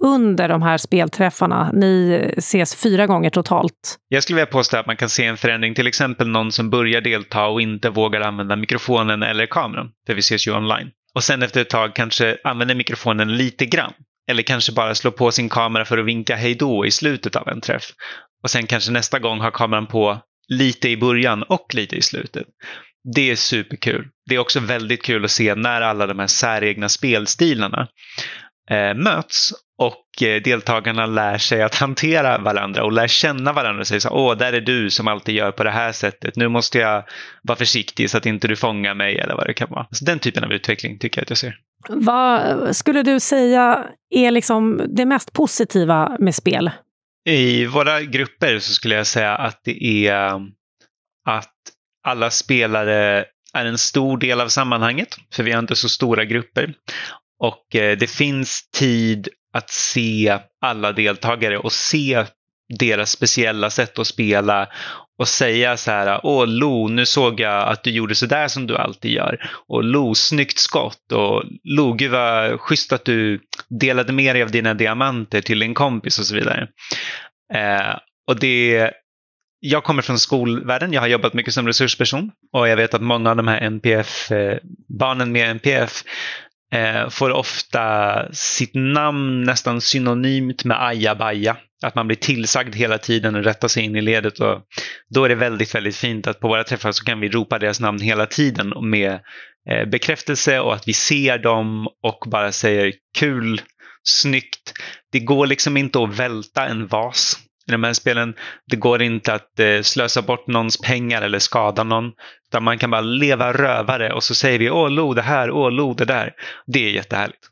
under 0.03 0.49
de 0.49 0.61
här 0.61 0.77
spelträffarna? 0.77 1.71
Ni 1.73 2.25
ses 2.37 2.75
fyra 2.75 3.07
gånger 3.07 3.29
totalt. 3.29 3.97
Jag 4.07 4.23
skulle 4.23 4.35
vilja 4.35 4.51
påstå 4.51 4.77
att 4.77 4.87
man 4.87 4.97
kan 4.97 5.09
se 5.09 5.25
en 5.25 5.37
förändring, 5.37 5.75
till 5.75 5.87
exempel 5.87 6.27
någon 6.27 6.51
som 6.51 6.69
börjar 6.69 7.01
delta 7.01 7.45
och 7.45 7.61
inte 7.61 7.89
vågar 7.89 8.21
använda 8.21 8.55
mikrofonen 8.55 9.23
eller 9.23 9.45
kameran, 9.45 9.89
för 10.07 10.13
vi 10.13 10.19
ses 10.19 10.47
ju 10.47 10.55
online. 10.55 10.89
Och 11.15 11.23
sen 11.23 11.43
efter 11.43 11.61
ett 11.61 11.69
tag 11.69 11.95
kanske 11.95 12.37
använder 12.43 12.75
mikrofonen 12.75 13.37
lite 13.37 13.65
grann. 13.65 13.93
Eller 14.29 14.43
kanske 14.43 14.71
bara 14.71 14.95
slår 14.95 15.11
på 15.11 15.31
sin 15.31 15.49
kamera 15.49 15.85
för 15.85 15.97
att 15.97 16.05
vinka 16.05 16.35
hejdå 16.35 16.85
i 16.85 16.91
slutet 16.91 17.35
av 17.35 17.47
en 17.47 17.61
träff. 17.61 17.83
Och 18.43 18.49
sen 18.49 18.67
kanske 18.67 18.91
nästa 18.91 19.19
gång 19.19 19.39
har 19.39 19.51
kameran 19.51 19.87
på 19.87 20.17
lite 20.47 20.89
i 20.89 20.97
början 20.97 21.43
och 21.43 21.75
lite 21.75 21.95
i 21.95 22.01
slutet. 22.01 22.47
Det 23.15 23.31
är 23.31 23.35
superkul. 23.35 24.07
Det 24.29 24.35
är 24.35 24.39
också 24.39 24.59
väldigt 24.59 25.03
kul 25.03 25.25
att 25.25 25.31
se 25.31 25.55
när 25.55 25.81
alla 25.81 26.07
de 26.07 26.19
här 26.19 26.27
säregna 26.27 26.89
spelstilarna 26.89 27.87
eh, 28.69 28.93
möts 28.93 29.53
och 29.77 30.23
eh, 30.23 30.41
deltagarna 30.41 31.05
lär 31.05 31.37
sig 31.37 31.61
att 31.61 31.75
hantera 31.75 32.37
varandra 32.37 32.83
och 32.83 32.91
lär 32.91 33.07
känna 33.07 33.53
varandra 33.53 33.79
och 33.79 33.87
säger 33.87 33.99
så 33.99 34.09
åh, 34.09 34.37
där 34.37 34.53
är 34.53 34.61
du 34.61 34.89
som 34.89 35.07
alltid 35.07 35.35
gör 35.35 35.51
på 35.51 35.63
det 35.63 35.71
här 35.71 35.91
sättet. 35.91 36.35
Nu 36.35 36.47
måste 36.47 36.79
jag 36.79 37.03
vara 37.41 37.57
försiktig 37.57 38.09
så 38.09 38.17
att 38.17 38.25
inte 38.25 38.47
du 38.47 38.55
fångar 38.55 38.95
mig 38.95 39.19
eller 39.19 39.35
vad 39.35 39.47
det 39.47 39.53
kan 39.53 39.69
vara. 39.69 39.87
Så 39.91 40.05
den 40.05 40.19
typen 40.19 40.43
av 40.43 40.53
utveckling 40.53 40.99
tycker 40.99 41.21
jag 41.21 41.23
att 41.23 41.29
jag 41.29 41.37
ser. 41.37 41.57
Vad 41.89 42.75
skulle 42.75 43.03
du 43.03 43.19
säga 43.19 43.83
är 44.09 44.31
liksom 44.31 44.81
det 44.95 45.05
mest 45.05 45.33
positiva 45.33 46.17
med 46.19 46.35
spel? 46.35 46.71
I 47.27 47.65
våra 47.65 48.01
grupper 48.01 48.59
så 48.59 48.73
skulle 48.73 48.95
jag 48.95 49.07
säga 49.07 49.35
att 49.35 49.61
det 49.63 49.83
är 49.83 50.33
um, 50.33 50.51
att 51.25 51.53
alla 52.03 52.31
spelare 52.31 53.25
är 53.53 53.65
en 53.65 53.77
stor 53.77 54.17
del 54.17 54.41
av 54.41 54.47
sammanhanget, 54.47 55.17
för 55.33 55.43
vi 55.43 55.51
har 55.51 55.59
inte 55.59 55.75
så 55.75 55.89
stora 55.89 56.25
grupper. 56.25 56.73
Och 57.39 57.75
eh, 57.75 57.97
det 57.97 58.07
finns 58.07 58.69
tid 58.69 59.29
att 59.53 59.69
se 59.69 60.39
alla 60.61 60.91
deltagare 60.91 61.57
och 61.57 61.71
se 61.71 62.25
deras 62.69 63.11
speciella 63.11 63.69
sätt 63.69 63.99
att 63.99 64.07
spela 64.07 64.67
och 65.19 65.27
säga 65.27 65.77
så 65.77 65.91
här, 65.91 66.19
åh 66.23 66.47
Lo, 66.47 66.87
nu 66.87 67.05
såg 67.05 67.39
jag 67.39 67.67
att 67.67 67.83
du 67.83 67.91
gjorde 67.91 68.15
så 68.15 68.25
där 68.25 68.47
som 68.47 68.67
du 68.67 68.77
alltid 68.77 69.11
gör. 69.11 69.49
Och 69.67 69.83
Lo, 69.83 70.15
snyggt 70.15 70.59
skott. 70.59 71.11
Och 71.11 71.43
Lo, 71.63 71.93
gud 71.93 72.11
vad 72.11 72.59
schysst 72.59 72.93
att 72.93 73.05
du 73.05 73.39
delade 73.69 74.13
med 74.13 74.35
dig 74.35 74.43
av 74.43 74.51
dina 74.51 74.73
diamanter 74.73 75.41
till 75.41 75.59
din 75.59 75.73
kompis 75.73 76.19
och 76.19 76.25
så 76.25 76.35
vidare. 76.35 76.67
Eh, 77.53 77.95
och 78.27 78.39
det 78.39 78.91
jag 79.59 79.83
kommer 79.83 80.01
från 80.01 80.19
skolvärlden, 80.19 80.93
jag 80.93 81.01
har 81.01 81.07
jobbat 81.07 81.33
mycket 81.33 81.53
som 81.53 81.67
resursperson 81.67 82.31
och 82.53 82.67
jag 82.67 82.77
vet 82.77 82.93
att 82.93 83.01
många 83.01 83.29
av 83.29 83.35
de 83.35 83.47
här 83.47 83.61
NPF, 83.61 84.31
eh, 84.31 84.57
barnen 84.99 85.31
med 85.31 85.49
NPF 85.49 86.03
eh, 86.73 87.09
får 87.09 87.29
ofta 87.29 88.25
sitt 88.33 88.71
namn 88.73 89.43
nästan 89.43 89.81
synonymt 89.81 90.63
med 90.63 90.87
ajabaja. 90.87 91.57
Att 91.83 91.95
man 91.95 92.07
blir 92.07 92.17
tillsagd 92.17 92.75
hela 92.75 92.97
tiden 92.97 93.35
och 93.35 93.43
rättar 93.43 93.67
sig 93.67 93.83
in 93.83 93.95
i 93.95 94.01
ledet. 94.01 94.39
Och 94.39 94.61
då 95.09 95.23
är 95.23 95.29
det 95.29 95.35
väldigt, 95.35 95.75
väldigt 95.75 95.95
fint 95.95 96.27
att 96.27 96.39
på 96.39 96.47
våra 96.47 96.63
träffar 96.63 96.91
så 96.91 97.03
kan 97.03 97.19
vi 97.19 97.29
ropa 97.29 97.59
deras 97.59 97.79
namn 97.79 97.99
hela 97.99 98.25
tiden 98.25 98.73
med 98.81 99.19
eh, 99.69 99.85
bekräftelse 99.87 100.59
och 100.59 100.73
att 100.73 100.87
vi 100.87 100.93
ser 100.93 101.37
dem 101.37 101.87
och 102.03 102.29
bara 102.31 102.51
säger 102.51 102.93
kul, 103.17 103.61
snyggt. 104.03 104.73
Det 105.11 105.19
går 105.19 105.47
liksom 105.47 105.77
inte 105.77 105.99
att 105.99 106.19
välta 106.19 106.65
en 106.65 106.87
vas 106.87 107.46
i 107.67 107.71
de 107.71 107.83
här 107.83 107.93
spelen. 107.93 108.33
Det 108.65 108.75
går 108.75 109.01
inte 109.01 109.33
att 109.33 109.59
eh, 109.59 109.81
slösa 109.81 110.21
bort 110.21 110.47
någons 110.47 110.77
pengar 110.77 111.21
eller 111.21 111.39
skada 111.39 111.83
någon. 111.83 112.11
Utan 112.49 112.63
man 112.63 112.77
kan 112.77 112.91
bara 112.91 113.01
leva 113.01 113.53
rövare 113.53 114.13
och 114.13 114.23
så 114.23 114.35
säger 114.35 114.59
vi 114.59 114.69
åh 114.69 114.89
lo 114.89 115.13
det 115.13 115.21
här, 115.21 115.51
åh 115.51 115.71
lo 115.71 115.93
det 115.93 116.05
där. 116.05 116.33
Det 116.65 116.85
är 116.85 116.91
jättehärligt. 116.91 117.47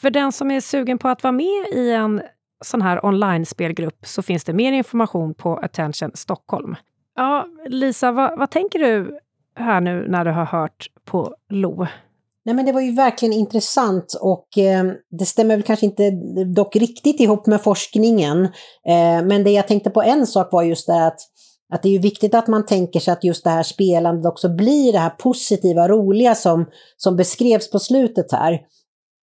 För 0.00 0.10
den 0.10 0.32
som 0.32 0.50
är 0.50 0.60
sugen 0.60 0.98
på 0.98 1.08
att 1.08 1.22
vara 1.22 1.32
med 1.32 1.66
i 1.72 1.90
en 1.92 2.22
sån 2.64 2.82
här 2.82 3.04
online-spelgrupp 3.04 4.06
så 4.06 4.22
finns 4.22 4.44
det 4.44 4.52
mer 4.52 4.72
information 4.72 5.34
på 5.34 5.56
Attention 5.56 6.10
Stockholm. 6.14 6.76
Ja, 7.16 7.46
Lisa, 7.66 8.12
vad, 8.12 8.38
vad 8.38 8.50
tänker 8.50 8.78
du 8.78 9.18
här 9.56 9.80
nu 9.80 10.06
när 10.08 10.24
du 10.24 10.30
har 10.30 10.44
hört 10.44 10.86
på 11.04 11.34
Lo? 11.48 11.86
Nej, 12.44 12.54
men 12.54 12.66
det 12.66 12.72
var 12.72 12.80
ju 12.80 12.92
verkligen 12.92 13.32
intressant 13.32 14.14
och 14.20 14.58
eh, 14.58 14.84
det 15.18 15.26
stämmer 15.26 15.56
väl 15.56 15.62
kanske 15.62 15.86
inte 15.86 16.10
dock 16.54 16.76
riktigt 16.76 17.20
ihop 17.20 17.46
med 17.46 17.62
forskningen. 17.62 18.44
Eh, 18.86 19.24
men 19.24 19.44
det 19.44 19.50
jag 19.50 19.68
tänkte 19.68 19.90
på 19.90 20.02
en 20.02 20.26
sak 20.26 20.52
var 20.52 20.62
just 20.62 20.86
det 20.86 21.06
att, 21.06 21.20
att 21.72 21.82
det 21.82 21.88
är 21.88 21.92
ju 21.92 21.98
viktigt 21.98 22.34
att 22.34 22.48
man 22.48 22.66
tänker 22.66 23.00
sig 23.00 23.12
att 23.12 23.24
just 23.24 23.44
det 23.44 23.50
här 23.50 23.62
spelandet 23.62 24.26
också 24.26 24.48
blir 24.48 24.92
det 24.92 24.98
här 24.98 25.10
positiva, 25.10 25.88
roliga 25.88 26.34
som, 26.34 26.66
som 26.96 27.16
beskrevs 27.16 27.70
på 27.70 27.78
slutet 27.78 28.32
här. 28.32 28.60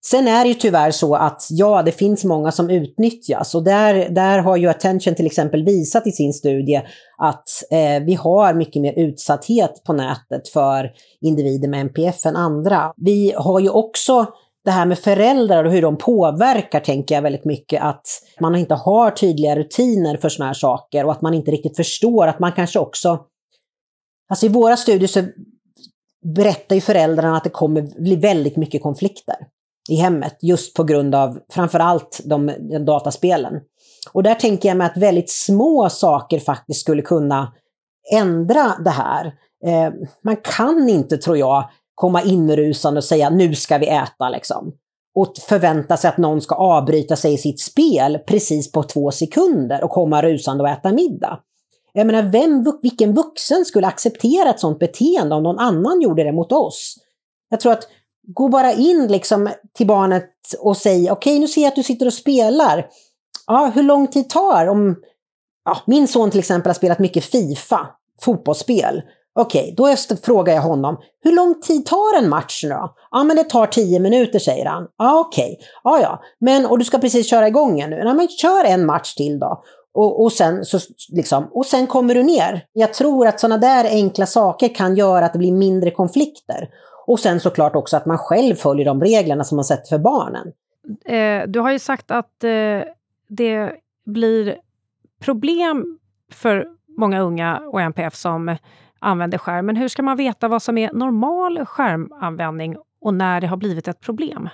Sen 0.10 0.28
är 0.28 0.44
det 0.44 0.48
ju 0.48 0.54
tyvärr 0.54 0.92
så 0.92 1.16
att 1.16 1.48
ja, 1.50 1.84
det 1.84 1.92
finns 1.92 2.24
många 2.24 2.52
som 2.52 2.70
utnyttjas. 2.70 3.56
Och 3.56 3.64
där, 3.64 4.10
där 4.10 4.40
har 4.40 4.58
ju 4.58 4.68
Attention 4.68 5.16
till 5.16 5.26
exempel 5.26 5.64
visat 5.64 6.08
i 6.08 6.12
sin 6.12 6.34
studie 6.34 6.82
att 7.18 7.50
eh, 7.72 8.04
vi 8.06 8.14
har 8.14 8.54
mycket 8.54 8.82
mer 8.82 8.94
utsatthet 8.94 9.84
på 9.84 9.94
nätet 9.94 10.48
för 10.54 10.92
individer 11.22 11.68
med 11.68 11.82
NPF 11.82 12.26
än 12.26 12.36
andra. 12.36 12.94
Vi 12.96 13.34
har 13.38 13.60
ju 13.60 13.70
också 13.70 14.26
det 14.66 14.72
här 14.72 14.86
med 14.86 15.00
föräldrar 15.00 15.64
och 15.64 15.72
hur 15.72 15.82
de 15.82 15.98
påverkar 15.98 16.80
tänker 16.80 17.16
jag 17.16 17.22
väldigt 17.22 17.46
mycket. 17.46 17.84
Att 17.84 18.06
man 18.40 18.56
inte 18.56 18.76
har 18.76 19.12
tydliga 19.12 19.56
rutiner 19.56 20.18
för 20.18 20.30
sådana 20.30 20.50
här 20.50 20.54
saker 20.54 21.06
och 21.06 21.12
att 21.12 21.22
man 21.22 21.34
inte 21.34 21.52
riktigt 21.52 21.76
förstår 21.76 22.28
att 22.28 22.40
man 22.40 22.52
kanske 22.52 22.80
också... 22.80 23.20
Alltså 24.30 24.46
i 24.46 24.50
våra 24.50 24.78
studier 24.78 25.08
så 25.08 25.24
berättar 26.36 26.76
ju 26.76 26.82
föräldrarna 26.82 27.38
att 27.38 27.44
det 27.44 27.50
kommer 27.50 28.02
bli 28.02 28.16
väldigt 28.16 28.56
mycket 28.56 28.84
konflikter 28.84 29.36
i 29.90 29.96
hemmet 29.96 30.38
just 30.42 30.74
på 30.74 30.84
grund 30.84 31.16
av 31.16 31.40
framförallt 31.52 32.22
de, 32.26 32.52
de 32.60 32.80
dataspelen. 32.80 33.54
Och 34.12 34.24
där 34.24 34.36
tänker 34.36 34.70
jag 34.70 34.78
mig 34.78 34.88
att 34.88 34.98
väldigt 34.98 35.30
små 35.30 35.90
saker 35.90 36.40
faktiskt 36.40 36.82
skulle 36.82 37.02
kunna 37.02 37.54
ändra 38.14 38.76
det 38.84 38.90
här. 38.90 39.26
Eh, 39.66 39.94
man 40.24 40.36
kan 40.36 40.90
inte, 40.90 41.18
tror 41.18 41.38
jag, 41.38 41.70
komma 41.96 42.22
inrusande 42.22 42.98
och 42.98 43.04
säga 43.04 43.30
nu 43.30 43.56
ska 43.56 43.78
vi 43.78 43.88
äta 43.88 44.30
liksom. 44.30 44.74
Och 45.16 45.34
förvänta 45.48 45.98
sig 45.98 46.10
att 46.10 46.18
någon 46.18 46.42
ska 46.42 46.56
avbryta 46.56 47.16
sig 47.16 47.34
i 47.34 47.38
sitt 47.38 47.60
spel 47.60 48.20
precis 48.28 48.72
på 48.72 48.84
två 48.84 49.12
sekunder 49.12 49.84
och 49.84 49.90
komma 49.90 50.22
rusande 50.22 50.64
och 50.64 50.70
äta 50.70 50.92
middag. 50.92 51.40
Jag 51.94 52.08
menar, 52.08 52.24
vem, 52.24 52.80
vilken 52.82 53.14
vuxen 53.14 53.66
skulle 53.66 53.88
acceptera 53.88 54.50
ett 54.50 54.60
sådant 54.60 54.80
beteende 54.80 55.36
om 55.36 55.44
någon 55.44 55.60
annan 55.60 56.02
gjorde 56.02 56.24
det 56.24 56.32
mot 56.32 56.52
oss? 56.52 56.96
Jag 57.50 57.60
tror 57.60 57.72
att 57.72 57.88
gå 58.36 58.48
bara 58.48 58.74
in 58.74 59.08
liksom 59.08 59.50
till 59.74 59.88
barnet 59.88 60.30
och 60.60 60.78
säg 60.78 61.12
okej 61.12 61.12
okay, 61.12 61.40
nu 61.40 61.48
ser 61.48 61.62
jag 61.62 61.68
att 61.68 61.76
du 61.76 61.84
sitter 61.84 62.06
och 62.06 62.14
spelar. 62.14 62.88
Ja, 63.48 63.72
hur 63.76 63.84
lång 63.84 64.08
tid 64.08 64.30
tar 64.30 64.68
om... 64.68 64.96
Ja, 65.66 65.78
min 65.86 66.08
son 66.08 66.32
till 66.32 66.40
exempel 66.40 66.70
har 66.70 66.74
spelat 66.74 67.00
mycket 67.00 67.26
Fifa. 67.26 67.88
fotbollsspel. 68.22 69.02
Okej, 69.40 69.62
okay, 69.62 69.74
då 69.76 69.88
efter, 69.88 70.16
frågar 70.16 70.54
jag 70.54 70.62
honom, 70.62 70.98
hur 71.24 71.32
lång 71.32 71.62
tid 71.62 71.86
tar 71.86 72.18
en 72.18 72.30
match 72.30 72.64
nu 72.64 72.70
då? 72.70 72.94
Ja, 73.12 73.24
men 73.24 73.38
det 73.38 73.44
tar 73.44 73.66
tio 73.66 74.00
minuter, 74.00 74.40
säger 74.40 74.66
han. 74.66 74.88
Ja, 74.98 75.20
okej. 75.20 75.58
Okay. 75.60 75.68
Ja, 75.84 76.02
ja. 76.02 76.22
Men, 76.40 76.66
och 76.66 76.80
du 76.80 76.86
ska 76.86 76.98
precis 76.98 77.30
köra 77.30 77.48
igång 77.48 77.90
nu? 77.90 77.96
Ja, 77.96 78.14
men 78.14 78.28
kör 78.28 78.64
en 78.64 78.86
match 78.86 79.14
till 79.14 79.40
då. 79.40 79.64
Och, 79.94 80.24
och, 80.24 80.32
sen, 80.32 80.66
så, 80.66 80.80
liksom, 81.10 81.50
och 81.52 81.66
sen 81.66 81.88
kommer 81.88 82.16
du 82.16 82.24
ner. 82.24 82.66
Jag 82.74 82.94
tror 82.94 83.28
att 83.28 83.40
sådana 83.40 83.58
där 83.58 83.86
enkla 83.86 84.26
saker 84.26 84.76
kan 84.76 84.96
göra 84.96 85.26
att 85.26 85.34
det 85.34 85.40
blir 85.40 85.52
mindre 85.52 85.92
konflikter. 85.92 86.70
Och 87.08 87.20
sen 87.20 87.40
såklart 87.40 87.76
också 87.76 87.98
att 87.98 88.06
man 88.06 88.18
själv 88.18 88.56
följer 88.56 88.86
de 88.86 89.02
reglerna 89.02 89.44
som 89.44 89.56
man 89.56 89.66
sätter 89.66 89.90
för 89.90 90.00
barnen. 90.00 90.52
Eh, 91.06 91.48
du 91.48 91.60
har 91.60 91.72
ju 91.72 91.80
sagt 91.80 92.12
att 92.12 92.44
eh, 92.44 92.82
det 93.28 93.72
blir 94.06 94.58
problem 95.20 96.00
för 96.32 96.68
många 96.98 97.20
unga 97.22 97.58
och 97.58 97.82
NPF 97.82 98.16
som 98.16 98.56
använder 99.00 99.38
skärm. 99.38 99.66
Men 99.66 99.76
hur 99.76 99.88
ska 99.88 100.02
man 100.02 100.18
veta 100.18 100.48
vad 100.48 100.62
som 100.62 100.78
är 100.78 100.94
normal 100.94 101.66
skärmanvändning 101.66 102.78
och 103.02 103.14
när 103.14 103.42
det 103.42 103.48
har 103.48 103.58
blivit 103.58 103.88
ett 103.88 104.00
problem? 104.00 104.50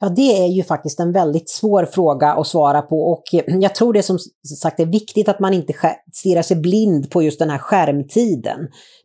Ja, 0.00 0.08
det 0.08 0.42
är 0.42 0.46
ju 0.46 0.62
faktiskt 0.62 1.00
en 1.00 1.12
väldigt 1.12 1.50
svår 1.50 1.84
fråga 1.84 2.32
att 2.32 2.46
svara 2.46 2.82
på 2.82 3.12
och 3.12 3.34
eh, 3.34 3.56
jag 3.56 3.74
tror 3.74 3.92
det 3.92 4.02
som 4.02 4.18
sagt 4.60 4.80
är 4.80 4.86
viktigt 4.86 5.28
att 5.28 5.40
man 5.40 5.54
inte 5.54 5.74
stirrar 6.12 6.42
sig 6.42 6.56
blind 6.56 7.10
på 7.10 7.22
just 7.22 7.38
den 7.38 7.50
här 7.50 7.58
skärmtiden. 7.58 8.58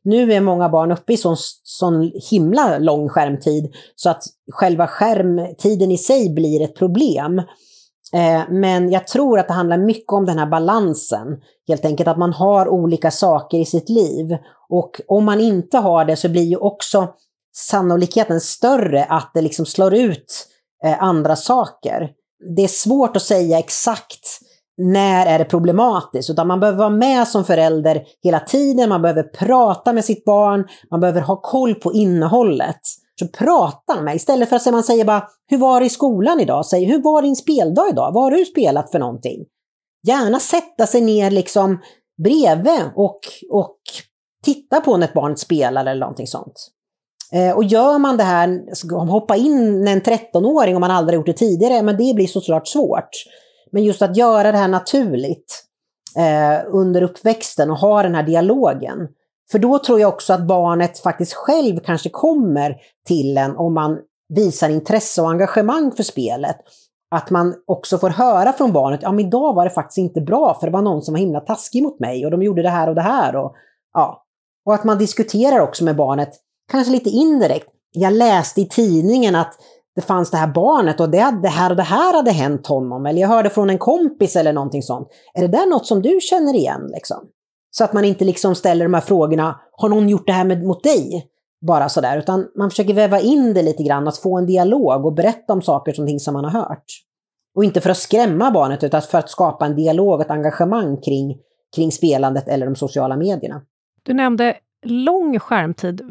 Nu 0.03 0.33
är 0.33 0.41
många 0.41 0.69
barn 0.69 0.91
uppe 0.91 1.13
i 1.13 1.17
sån, 1.17 1.35
sån 1.63 2.11
himla 2.31 2.77
lång 2.77 3.09
skärmtid 3.09 3.73
så 3.95 4.09
att 4.09 4.23
själva 4.51 4.87
skärmtiden 4.87 5.91
i 5.91 5.97
sig 5.97 6.29
blir 6.29 6.61
ett 6.61 6.75
problem. 6.75 7.39
Eh, 8.13 8.41
men 8.49 8.91
jag 8.91 9.07
tror 9.07 9.39
att 9.39 9.47
det 9.47 9.53
handlar 9.53 9.77
mycket 9.77 10.13
om 10.13 10.25
den 10.25 10.39
här 10.39 10.47
balansen. 10.47 11.27
Helt 11.67 11.85
enkelt 11.85 12.07
att 12.07 12.17
man 12.17 12.33
har 12.33 12.67
olika 12.67 13.11
saker 13.11 13.57
i 13.57 13.65
sitt 13.65 13.89
liv. 13.89 14.37
Och 14.69 15.01
om 15.07 15.25
man 15.25 15.39
inte 15.39 15.77
har 15.77 16.05
det 16.05 16.15
så 16.15 16.29
blir 16.29 16.43
ju 16.43 16.57
också 16.57 17.07
sannolikheten 17.55 18.41
större 18.41 19.03
att 19.03 19.31
det 19.33 19.41
liksom 19.41 19.65
slår 19.65 19.93
ut 19.93 20.47
eh, 20.85 21.03
andra 21.03 21.35
saker. 21.35 22.09
Det 22.55 22.63
är 22.63 22.67
svårt 22.67 23.15
att 23.15 23.23
säga 23.23 23.59
exakt 23.59 24.39
när 24.77 25.25
är 25.25 25.39
det 25.39 25.45
problematiskt, 25.45 26.29
utan 26.29 26.47
man 26.47 26.59
behöver 26.59 26.79
vara 26.79 26.89
med 26.89 27.27
som 27.27 27.45
förälder 27.45 28.03
hela 28.23 28.39
tiden, 28.39 28.89
man 28.89 29.01
behöver 29.01 29.23
prata 29.23 29.93
med 29.93 30.05
sitt 30.05 30.25
barn, 30.25 30.67
man 30.91 30.99
behöver 30.99 31.21
ha 31.21 31.41
koll 31.41 31.75
på 31.75 31.93
innehållet. 31.93 32.79
Så 33.19 33.27
prata 33.27 34.01
med, 34.01 34.15
istället 34.15 34.49
för 34.49 34.55
att 34.55 34.65
man 34.65 34.83
säger 34.83 35.05
bara 35.05 35.27
“Hur 35.47 35.57
var 35.57 35.79
det 35.79 35.85
i 35.85 35.89
skolan 35.89 36.39
idag?” 36.39 36.65
Säg 36.65 36.85
“Hur 36.85 37.01
var 37.01 37.21
din 37.21 37.35
speldag 37.35 37.89
idag? 37.89 38.11
Vad 38.13 38.23
har 38.23 38.31
du 38.31 38.45
spelat 38.45 38.91
för 38.91 38.99
någonting?” 38.99 39.45
Gärna 40.07 40.39
sätta 40.39 40.87
sig 40.87 41.01
ner 41.01 41.31
liksom 41.31 41.79
bredvid 42.23 42.81
och, 42.95 43.19
och 43.51 43.77
titta 44.43 44.81
på 44.81 44.97
när 44.97 45.07
ett 45.07 45.13
barn 45.13 45.37
spelar 45.37 45.85
eller 45.85 45.99
någonting 45.99 46.27
sånt. 46.27 46.69
Eh, 47.33 47.55
och 47.55 47.63
gör 47.63 47.99
man 47.99 48.17
det 48.17 48.23
här, 48.23 48.63
hoppa 49.05 49.35
in 49.35 49.87
en 49.87 50.01
13-åring 50.01 50.75
om 50.75 50.81
man 50.81 50.91
aldrig 50.91 51.17
gjort 51.17 51.25
det 51.25 51.33
tidigare, 51.33 51.81
men 51.81 51.97
det 51.97 52.13
blir 52.15 52.27
såklart 52.27 52.67
svårt. 52.67 53.09
Men 53.71 53.83
just 53.83 54.01
att 54.01 54.17
göra 54.17 54.51
det 54.51 54.57
här 54.57 54.67
naturligt 54.67 55.63
eh, 56.17 56.65
under 56.67 57.01
uppväxten 57.01 57.71
och 57.71 57.77
ha 57.77 58.03
den 58.03 58.15
här 58.15 58.23
dialogen. 58.23 59.07
För 59.51 59.59
då 59.59 59.79
tror 59.79 59.99
jag 59.99 60.13
också 60.13 60.33
att 60.33 60.47
barnet 60.47 60.99
faktiskt 60.99 61.33
själv 61.33 61.79
kanske 61.79 62.09
kommer 62.09 62.75
till 63.07 63.37
en 63.37 63.57
om 63.57 63.73
man 63.73 63.97
visar 64.35 64.69
intresse 64.69 65.21
och 65.21 65.29
engagemang 65.29 65.91
för 65.91 66.03
spelet. 66.03 66.57
Att 67.11 67.29
man 67.29 67.55
också 67.67 67.97
får 67.97 68.09
höra 68.09 68.53
från 68.53 68.73
barnet, 68.73 68.99
ja 69.03 69.11
men 69.11 69.25
idag 69.25 69.53
var 69.53 69.63
det 69.63 69.69
faktiskt 69.69 69.97
inte 69.97 70.21
bra 70.21 70.57
för 70.59 70.67
det 70.67 70.73
var 70.73 70.81
någon 70.81 71.01
som 71.01 71.13
var 71.13 71.19
himla 71.19 71.39
taskig 71.39 71.83
mot 71.83 71.99
mig 71.99 72.25
och 72.25 72.31
de 72.31 72.43
gjorde 72.43 72.61
det 72.61 72.69
här 72.69 72.89
och 72.89 72.95
det 72.95 73.01
här. 73.01 73.35
Och, 73.35 73.55
ja. 73.93 74.23
och 74.65 74.73
att 74.73 74.83
man 74.83 74.97
diskuterar 74.97 75.59
också 75.59 75.83
med 75.83 75.95
barnet, 75.95 76.29
kanske 76.71 76.91
lite 76.91 77.09
indirekt. 77.09 77.67
Jag 77.91 78.13
läste 78.13 78.61
i 78.61 78.67
tidningen 78.69 79.35
att 79.35 79.53
det 79.95 80.01
fanns 80.01 80.31
det 80.31 80.37
här 80.37 80.47
barnet 80.47 80.99
och 80.99 81.09
det, 81.09 81.39
det 81.43 81.49
här 81.49 81.69
och 81.69 81.75
det 81.75 81.83
här 81.83 82.13
hade 82.13 82.31
hänt 82.31 82.67
honom. 82.67 83.05
Eller 83.05 83.21
jag 83.21 83.27
hörde 83.27 83.49
från 83.49 83.69
en 83.69 83.77
kompis 83.77 84.35
eller 84.35 84.53
någonting 84.53 84.83
sånt. 84.83 85.07
Är 85.33 85.41
det 85.41 85.47
där 85.47 85.69
något 85.69 85.85
som 85.85 86.01
du 86.01 86.19
känner 86.21 86.53
igen? 86.53 86.89
Liksom? 86.93 87.17
Så 87.71 87.83
att 87.83 87.93
man 87.93 88.05
inte 88.05 88.25
liksom 88.25 88.55
ställer 88.55 88.85
de 88.85 88.93
här 88.93 89.01
frågorna, 89.01 89.59
har 89.71 89.89
någon 89.89 90.09
gjort 90.09 90.27
det 90.27 90.33
här 90.33 90.45
med, 90.45 90.63
mot 90.63 90.83
dig? 90.83 91.29
Bara 91.67 91.89
sådär, 91.89 92.17
utan 92.17 92.47
man 92.57 92.69
försöker 92.69 92.93
väva 92.93 93.19
in 93.19 93.53
det 93.53 93.61
lite 93.61 93.83
grann, 93.83 94.07
att 94.07 94.17
få 94.17 94.37
en 94.37 94.45
dialog 94.45 95.05
och 95.05 95.13
berätta 95.13 95.53
om 95.53 95.61
saker 95.61 95.93
som, 95.93 96.07
ting 96.07 96.19
som 96.19 96.33
man 96.33 96.43
har 96.43 96.51
hört. 96.51 96.85
Och 97.55 97.63
inte 97.63 97.81
för 97.81 97.89
att 97.89 97.97
skrämma 97.97 98.51
barnet, 98.51 98.83
utan 98.83 99.01
för 99.01 99.17
att 99.17 99.29
skapa 99.29 99.65
en 99.65 99.75
dialog, 99.75 100.21
ett 100.21 100.31
engagemang 100.31 101.01
kring, 101.01 101.37
kring 101.75 101.91
spelandet 101.91 102.47
eller 102.47 102.65
de 102.65 102.75
sociala 102.75 103.17
medierna. 103.17 103.61
Du 104.03 104.13
nämnde 104.13 104.57
lång 104.83 105.39
skärmtid. 105.39 106.01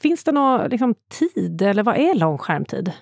Finns 0.00 0.24
det 0.24 0.32
någon 0.32 0.68
liksom, 0.68 0.94
tid, 1.18 1.62
eller 1.62 1.82
vad 1.82 1.96
är 1.96 2.14
lång 2.14 2.38
skärmtid? 2.38 2.92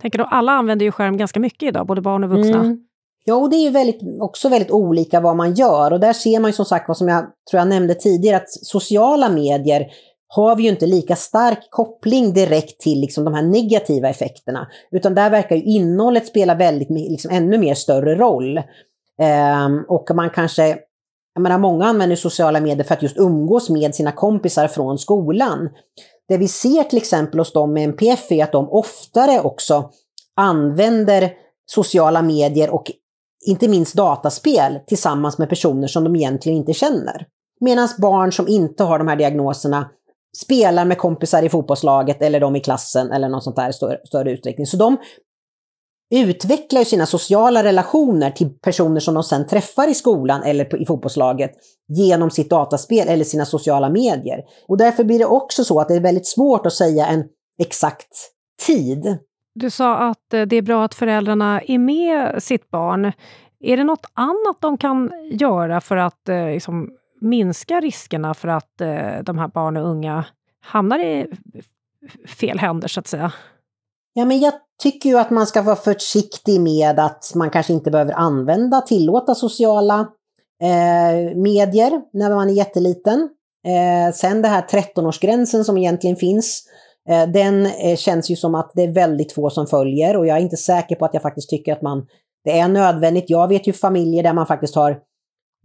Tänker 0.00 0.18
då, 0.18 0.24
alla 0.24 0.52
använder 0.52 0.86
ju 0.86 0.92
skärm 0.92 1.16
ganska 1.16 1.40
mycket 1.40 1.68
idag, 1.68 1.86
både 1.86 2.00
barn 2.00 2.24
och 2.24 2.30
vuxna. 2.30 2.60
Mm. 2.60 2.84
Ja, 3.24 3.34
och 3.34 3.50
det 3.50 3.56
är 3.56 3.64
ju 3.64 3.70
väldigt, 3.70 4.00
också 4.20 4.48
väldigt 4.48 4.70
olika 4.70 5.20
vad 5.20 5.36
man 5.36 5.54
gör. 5.54 5.92
Och 5.92 6.00
där 6.00 6.12
ser 6.12 6.40
man 6.40 6.48
ju 6.48 6.52
som 6.52 6.64
sagt, 6.64 6.88
vad 6.88 6.96
som 6.96 7.08
jag 7.08 7.20
tror 7.50 7.58
jag 7.58 7.68
nämnde 7.68 7.94
tidigare, 7.94 8.36
att 8.36 8.50
sociala 8.50 9.28
medier 9.28 9.86
har 10.28 10.56
vi 10.56 10.62
ju 10.62 10.68
inte 10.68 10.86
lika 10.86 11.16
stark 11.16 11.58
koppling 11.70 12.32
direkt 12.32 12.80
till 12.80 13.00
liksom 13.00 13.24
de 13.24 13.34
här 13.34 13.42
negativa 13.42 14.08
effekterna. 14.08 14.68
Utan 14.90 15.14
där 15.14 15.30
verkar 15.30 15.56
ju 15.56 15.62
innehållet 15.62 16.26
spela 16.26 16.54
väldigt, 16.54 16.90
liksom, 16.90 17.30
ännu 17.30 17.58
mer 17.58 17.74
större 17.74 18.14
roll. 18.14 18.58
Um, 19.68 19.84
och 19.88 20.10
man 20.14 20.30
kanske, 20.30 20.78
jag 21.38 21.42
menar 21.42 21.58
många 21.58 21.86
använder 21.86 22.16
sociala 22.16 22.60
medier 22.60 22.84
för 22.84 22.94
att 22.94 23.02
just 23.02 23.16
umgås 23.16 23.70
med 23.70 23.94
sina 23.94 24.12
kompisar 24.12 24.68
från 24.68 24.98
skolan. 24.98 25.68
Det 26.28 26.36
vi 26.36 26.48
ser 26.48 26.82
till 26.82 26.98
exempel 26.98 27.38
hos 27.40 27.52
dem 27.52 27.72
med 27.72 27.84
NPF 27.84 28.32
är 28.32 28.44
att 28.44 28.52
de 28.52 28.68
oftare 28.70 29.40
också 29.40 29.90
använder 30.36 31.32
sociala 31.66 32.22
medier 32.22 32.70
och 32.70 32.84
inte 33.46 33.68
minst 33.68 33.94
dataspel 33.94 34.78
tillsammans 34.86 35.38
med 35.38 35.48
personer 35.48 35.88
som 35.88 36.04
de 36.04 36.16
egentligen 36.16 36.58
inte 36.58 36.72
känner. 36.72 37.26
Medan 37.60 37.88
barn 37.98 38.32
som 38.32 38.48
inte 38.48 38.84
har 38.84 38.98
de 38.98 39.08
här 39.08 39.16
diagnoserna 39.16 39.90
spelar 40.36 40.84
med 40.84 40.98
kompisar 40.98 41.42
i 41.42 41.48
fotbollslaget 41.48 42.22
eller 42.22 42.40
de 42.40 42.56
i 42.56 42.60
klassen 42.60 43.12
eller 43.12 43.28
något 43.28 43.44
sånt 43.44 43.56
där 43.56 43.68
i 43.68 43.72
större, 43.72 43.98
större 44.04 44.30
utsträckning. 44.30 44.66
Så 44.66 44.76
de 44.76 44.96
utvecklar 46.10 46.80
ju 46.80 46.84
sina 46.84 47.06
sociala 47.06 47.64
relationer 47.64 48.30
till 48.30 48.50
personer 48.50 49.00
som 49.00 49.14
de 49.14 49.22
sen 49.22 49.46
träffar 49.46 49.88
i 49.90 49.94
skolan 49.94 50.42
eller 50.42 50.82
i 50.82 50.86
fotbollslaget 50.86 51.52
genom 51.88 52.30
sitt 52.30 52.50
dataspel 52.50 53.08
eller 53.08 53.24
sina 53.24 53.44
sociala 53.44 53.90
medier. 53.90 54.42
Och 54.68 54.78
därför 54.78 55.04
blir 55.04 55.18
det 55.18 55.26
också 55.26 55.64
så 55.64 55.80
att 55.80 55.88
det 55.88 55.94
är 55.94 56.00
väldigt 56.00 56.26
svårt 56.26 56.66
att 56.66 56.72
säga 56.72 57.06
en 57.06 57.24
exakt 57.58 58.08
tid. 58.66 59.18
Du 59.54 59.70
sa 59.70 59.94
att 59.96 60.34
eh, 60.34 60.42
det 60.42 60.56
är 60.56 60.62
bra 60.62 60.84
att 60.84 60.94
föräldrarna 60.94 61.60
är 61.60 61.78
med 61.78 62.42
sitt 62.42 62.70
barn. 62.70 63.12
Är 63.60 63.76
det 63.76 63.84
något 63.84 64.06
annat 64.14 64.56
de 64.60 64.78
kan 64.78 65.12
göra 65.30 65.80
för 65.80 65.96
att 65.96 66.28
eh, 66.28 66.46
liksom, 66.46 66.90
minska 67.20 67.80
riskerna 67.80 68.34
för 68.34 68.48
att 68.48 68.80
eh, 68.80 69.22
de 69.22 69.38
här 69.38 69.48
barn 69.48 69.76
och 69.76 69.88
unga 69.88 70.24
hamnar 70.60 70.98
i 70.98 71.26
fel 72.26 72.58
händer, 72.58 72.88
så 72.88 73.00
att 73.00 73.06
säga? 73.06 73.32
Ja, 74.18 74.24
men 74.24 74.40
jag 74.40 74.52
tycker 74.82 75.08
ju 75.08 75.18
att 75.18 75.30
man 75.30 75.46
ska 75.46 75.62
vara 75.62 75.76
försiktig 75.76 76.60
med 76.60 76.98
att 76.98 77.32
man 77.34 77.50
kanske 77.50 77.72
inte 77.72 77.90
behöver 77.90 78.12
använda, 78.12 78.80
tillåta 78.80 79.34
sociala 79.34 80.08
eh, 80.62 81.36
medier 81.36 82.00
när 82.12 82.34
man 82.34 82.50
är 82.50 82.52
jätteliten. 82.52 83.28
Eh, 83.66 84.14
sen 84.14 84.42
det 84.42 84.48
här 84.48 84.62
13-årsgränsen 84.62 85.64
som 85.64 85.78
egentligen 85.78 86.16
finns, 86.16 86.64
eh, 87.08 87.28
den 87.28 87.66
eh, 87.66 87.96
känns 87.96 88.30
ju 88.30 88.36
som 88.36 88.54
att 88.54 88.72
det 88.74 88.82
är 88.82 88.92
väldigt 88.92 89.32
få 89.32 89.50
som 89.50 89.66
följer 89.66 90.16
och 90.16 90.26
jag 90.26 90.36
är 90.36 90.42
inte 90.42 90.56
säker 90.56 90.96
på 90.96 91.04
att 91.04 91.14
jag 91.14 91.22
faktiskt 91.22 91.50
tycker 91.50 91.72
att 91.72 91.82
man, 91.82 92.06
det 92.44 92.58
är 92.58 92.68
nödvändigt. 92.68 93.30
Jag 93.30 93.48
vet 93.48 93.66
ju 93.66 93.72
familjer 93.72 94.22
där 94.22 94.32
man 94.32 94.46
faktiskt 94.46 94.74
har 94.74 94.98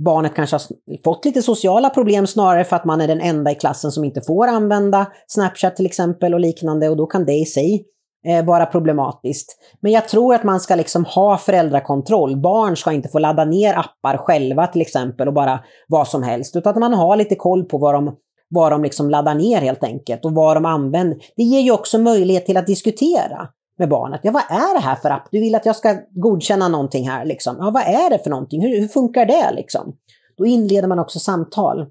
barnet 0.03 0.35
kanske 0.35 0.55
har 0.55 0.63
fått 1.03 1.25
lite 1.25 1.41
sociala 1.41 1.89
problem 1.89 2.27
snarare 2.27 2.63
för 2.63 2.75
att 2.75 2.85
man 2.85 3.01
är 3.01 3.07
den 3.07 3.21
enda 3.21 3.51
i 3.51 3.55
klassen 3.55 3.91
som 3.91 4.03
inte 4.03 4.21
får 4.21 4.47
använda 4.47 5.07
Snapchat 5.27 5.75
till 5.75 5.85
exempel 5.85 6.33
och 6.33 6.39
liknande 6.39 6.89
och 6.89 6.97
då 6.97 7.05
kan 7.05 7.25
det 7.25 7.33
i 7.33 7.45
sig 7.45 7.85
eh, 8.27 8.45
vara 8.45 8.65
problematiskt. 8.65 9.57
Men 9.81 9.91
jag 9.91 10.07
tror 10.07 10.35
att 10.35 10.43
man 10.43 10.59
ska 10.59 10.75
liksom 10.75 11.05
ha 11.05 11.37
föräldrakontroll. 11.37 12.37
Barn 12.37 12.77
ska 12.77 12.91
inte 12.91 13.09
få 13.09 13.19
ladda 13.19 13.45
ner 13.45 13.73
appar 13.73 14.17
själva 14.17 14.67
till 14.67 14.81
exempel 14.81 15.27
och 15.27 15.33
bara 15.33 15.59
vad 15.87 16.07
som 16.07 16.23
helst, 16.23 16.55
utan 16.55 16.73
att 16.73 16.79
man 16.79 16.93
har 16.93 17.15
lite 17.15 17.35
koll 17.35 17.63
på 17.63 17.77
vad 17.77 17.93
de, 17.93 18.15
vad 18.49 18.71
de 18.71 18.83
liksom 18.83 19.09
laddar 19.09 19.35
ner 19.35 19.61
helt 19.61 19.83
enkelt 19.83 20.25
och 20.25 20.33
vad 20.33 20.57
de 20.57 20.65
använder. 20.65 21.17
Det 21.35 21.43
ger 21.43 21.61
ju 21.61 21.71
också 21.71 21.97
möjlighet 21.97 22.45
till 22.45 22.57
att 22.57 22.67
diskutera 22.67 23.47
med 23.79 23.89
barnet. 23.89 24.19
Ja, 24.23 24.31
vad 24.31 24.43
är 24.49 24.75
det 24.75 24.81
här 24.81 24.95
för 24.95 25.09
app? 25.09 25.27
Du 25.31 25.39
vill 25.39 25.55
att 25.55 25.65
jag 25.65 25.75
ska 25.75 25.95
godkänna 26.11 26.67
någonting 26.67 27.09
här 27.09 27.25
liksom. 27.25 27.55
Ja, 27.59 27.71
vad 27.71 27.83
är 27.83 28.09
det 28.09 28.19
för 28.23 28.29
någonting? 28.29 28.61
Hur, 28.61 28.79
hur 28.79 28.87
funkar 28.87 29.25
det 29.25 29.51
liksom? 29.51 29.93
Då 30.37 30.45
inleder 30.45 30.87
man 30.87 30.99
också 30.99 31.19
samtal. 31.19 31.85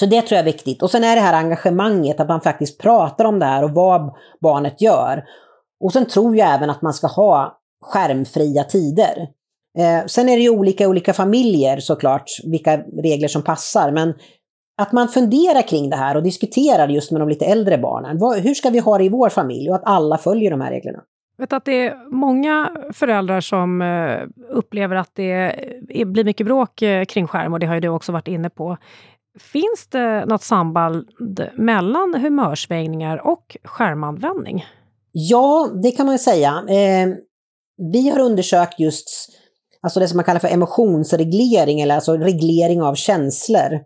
Så 0.00 0.06
det 0.06 0.22
tror 0.22 0.36
jag 0.36 0.48
är 0.48 0.52
viktigt. 0.52 0.82
Och 0.82 0.90
sen 0.90 1.04
är 1.04 1.16
det 1.16 1.22
här 1.22 1.34
engagemanget, 1.34 2.20
att 2.20 2.28
man 2.28 2.40
faktiskt 2.40 2.80
pratar 2.80 3.24
om 3.24 3.38
det 3.38 3.46
här 3.46 3.64
och 3.64 3.70
vad 3.70 4.14
barnet 4.40 4.80
gör. 4.82 5.24
Och 5.80 5.92
sen 5.92 6.06
tror 6.06 6.36
jag 6.36 6.54
även 6.54 6.70
att 6.70 6.82
man 6.82 6.94
ska 6.94 7.06
ha 7.06 7.58
skärmfria 7.84 8.64
tider. 8.64 9.28
Eh, 9.78 10.06
sen 10.06 10.28
är 10.28 10.36
det 10.36 10.42
ju 10.42 10.50
olika 10.50 10.84
i 10.84 10.86
olika 10.86 11.12
familjer 11.12 11.80
såklart, 11.80 12.24
vilka 12.44 12.76
regler 13.02 13.28
som 13.28 13.42
passar. 13.42 13.92
Men 13.92 14.14
att 14.82 14.92
man 14.92 15.08
funderar 15.08 15.68
kring 15.68 15.90
det 15.90 15.96
här 15.96 16.16
och 16.16 16.22
diskuterar 16.22 16.88
just 16.88 17.10
med 17.10 17.20
de 17.20 17.28
lite 17.28 17.44
äldre 17.44 17.78
barnen. 17.78 18.18
Vad, 18.18 18.38
hur 18.38 18.54
ska 18.54 18.70
vi 18.70 18.78
ha 18.78 18.98
det 18.98 19.04
i 19.04 19.08
vår 19.08 19.28
familj? 19.28 19.70
Och 19.70 19.74
att 19.74 19.86
alla 19.86 20.18
följer 20.18 20.50
de 20.50 20.60
här 20.60 20.70
reglerna. 20.70 21.00
Jag 21.36 21.42
vet 21.42 21.52
att 21.52 21.64
det 21.64 21.86
är 21.86 22.10
många 22.10 22.70
föräldrar 22.92 23.40
som 23.40 23.82
eh, 23.82 24.18
upplever 24.50 24.96
att 24.96 25.14
det 25.14 25.54
blir 26.06 26.24
mycket 26.24 26.46
bråk 26.46 26.82
eh, 26.82 27.04
kring 27.04 27.26
skärm 27.26 27.52
och 27.52 27.60
det 27.60 27.66
har 27.66 27.74
ju 27.74 27.80
du 27.80 27.88
också 27.88 28.12
varit 28.12 28.28
inne 28.28 28.50
på. 28.50 28.76
Finns 29.38 29.86
det 29.90 30.26
något 30.26 30.42
samband 30.42 31.08
mellan 31.54 32.14
humörsvängningar 32.14 33.26
och 33.26 33.56
skärmanvändning? 33.64 34.64
Ja, 35.12 35.70
det 35.82 35.90
kan 35.90 36.06
man 36.06 36.18
säga. 36.18 36.64
Eh, 36.68 37.08
vi 37.92 38.08
har 38.08 38.18
undersökt 38.18 38.80
just 38.80 39.08
alltså 39.82 40.00
det 40.00 40.08
som 40.08 40.16
man 40.16 40.24
kallar 40.24 40.40
för 40.40 40.48
emotionsreglering, 40.48 41.80
eller 41.80 41.94
alltså 41.94 42.16
reglering 42.16 42.82
av 42.82 42.94
känslor. 42.94 43.80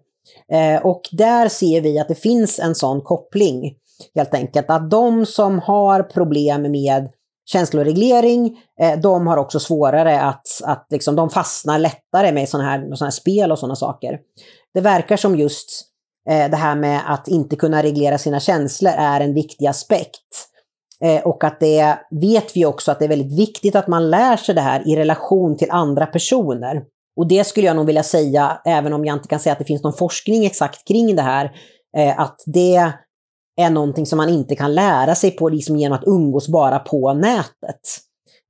Eh, 0.53 0.87
och 0.87 1.03
där 1.13 1.49
ser 1.49 1.81
vi 1.81 1.99
att 1.99 2.09
det 2.09 2.15
finns 2.15 2.59
en 2.59 2.75
sån 2.75 3.01
koppling, 3.01 3.75
helt 4.15 4.35
enkelt. 4.35 4.71
Att 4.71 4.91
de 4.91 5.27
som 5.27 5.59
har 5.59 6.03
problem 6.03 6.63
med 6.63 7.09
känsloreglering, 7.47 8.59
eh, 8.81 9.01
de 9.01 9.27
har 9.27 9.37
också 9.37 9.61
svårare 9.61 10.21
att, 10.21 10.47
att 10.65 10.87
liksom, 10.91 11.17
de 11.17 11.31
fastnar 11.31 11.79
lättare 11.79 12.33
med 12.33 12.49
sådana 12.49 12.71
här, 12.71 12.95
såna 12.95 13.07
här 13.07 13.11
spel 13.11 13.53
och 13.53 13.59
sådana 13.59 13.77
saker. 13.77 14.19
Det 14.75 14.81
verkar 14.81 15.17
som 15.17 15.37
just 15.37 15.83
eh, 16.31 16.51
det 16.51 16.57
här 16.57 16.77
med 16.77 17.01
att 17.07 17.29
inte 17.29 17.57
kunna 17.57 17.83
reglera 17.83 18.19
sina 18.19 18.41
känslor 18.41 18.93
är 18.97 19.21
en 19.21 19.35
viktig 19.35 19.67
aspekt. 19.67 20.49
Eh, 21.01 21.23
och 21.23 21.45
att 21.45 21.61
det 21.61 21.99
vet 22.11 22.57
vi 22.57 22.67
också 22.67 22.91
att 22.93 22.99
det 22.99 23.05
är 23.05 23.09
väldigt 23.09 23.39
viktigt 23.39 23.77
att 23.77 23.89
man 23.89 24.11
lär 24.11 24.37
sig 24.37 24.55
det 24.55 24.61
här 24.61 24.89
i 24.89 24.97
relation 24.97 25.57
till 25.57 25.71
andra 25.71 26.07
personer. 26.07 26.83
Och 27.17 27.29
det 27.29 27.45
skulle 27.45 27.67
jag 27.67 27.77
nog 27.77 27.87
vilja 27.87 28.03
säga, 28.03 28.61
även 28.65 28.93
om 28.93 29.05
jag 29.05 29.17
inte 29.17 29.29
kan 29.29 29.41
säga 29.41 29.53
att 29.53 29.59
det 29.59 29.65
finns 29.65 29.83
någon 29.83 29.93
forskning 29.93 30.47
exakt 30.47 30.89
kring 30.89 31.17
det 31.17 31.23
här, 31.23 31.53
eh, 31.97 32.21
att 32.21 32.43
det 32.47 32.93
är 33.57 33.71
någonting 33.71 34.07
som 34.07 34.17
man 34.17 34.29
inte 34.29 34.57
kan 34.57 34.75
lära 34.75 35.15
sig 35.15 35.31
på 35.31 35.49
liksom 35.49 35.77
genom 35.77 35.99
att 35.99 36.05
umgås 36.07 36.49
bara 36.49 36.79
på 36.79 37.13
nätet. 37.13 37.81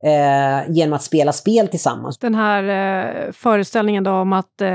Eh, 0.05 0.71
genom 0.71 0.93
att 0.93 1.03
spela 1.03 1.33
spel 1.33 1.69
tillsammans. 1.69 2.19
Den 2.19 2.35
här 2.35 2.63
eh, 2.65 3.33
föreställningen 3.33 4.05
då 4.05 4.11
om 4.11 4.33
att 4.33 4.61
eh, 4.61 4.69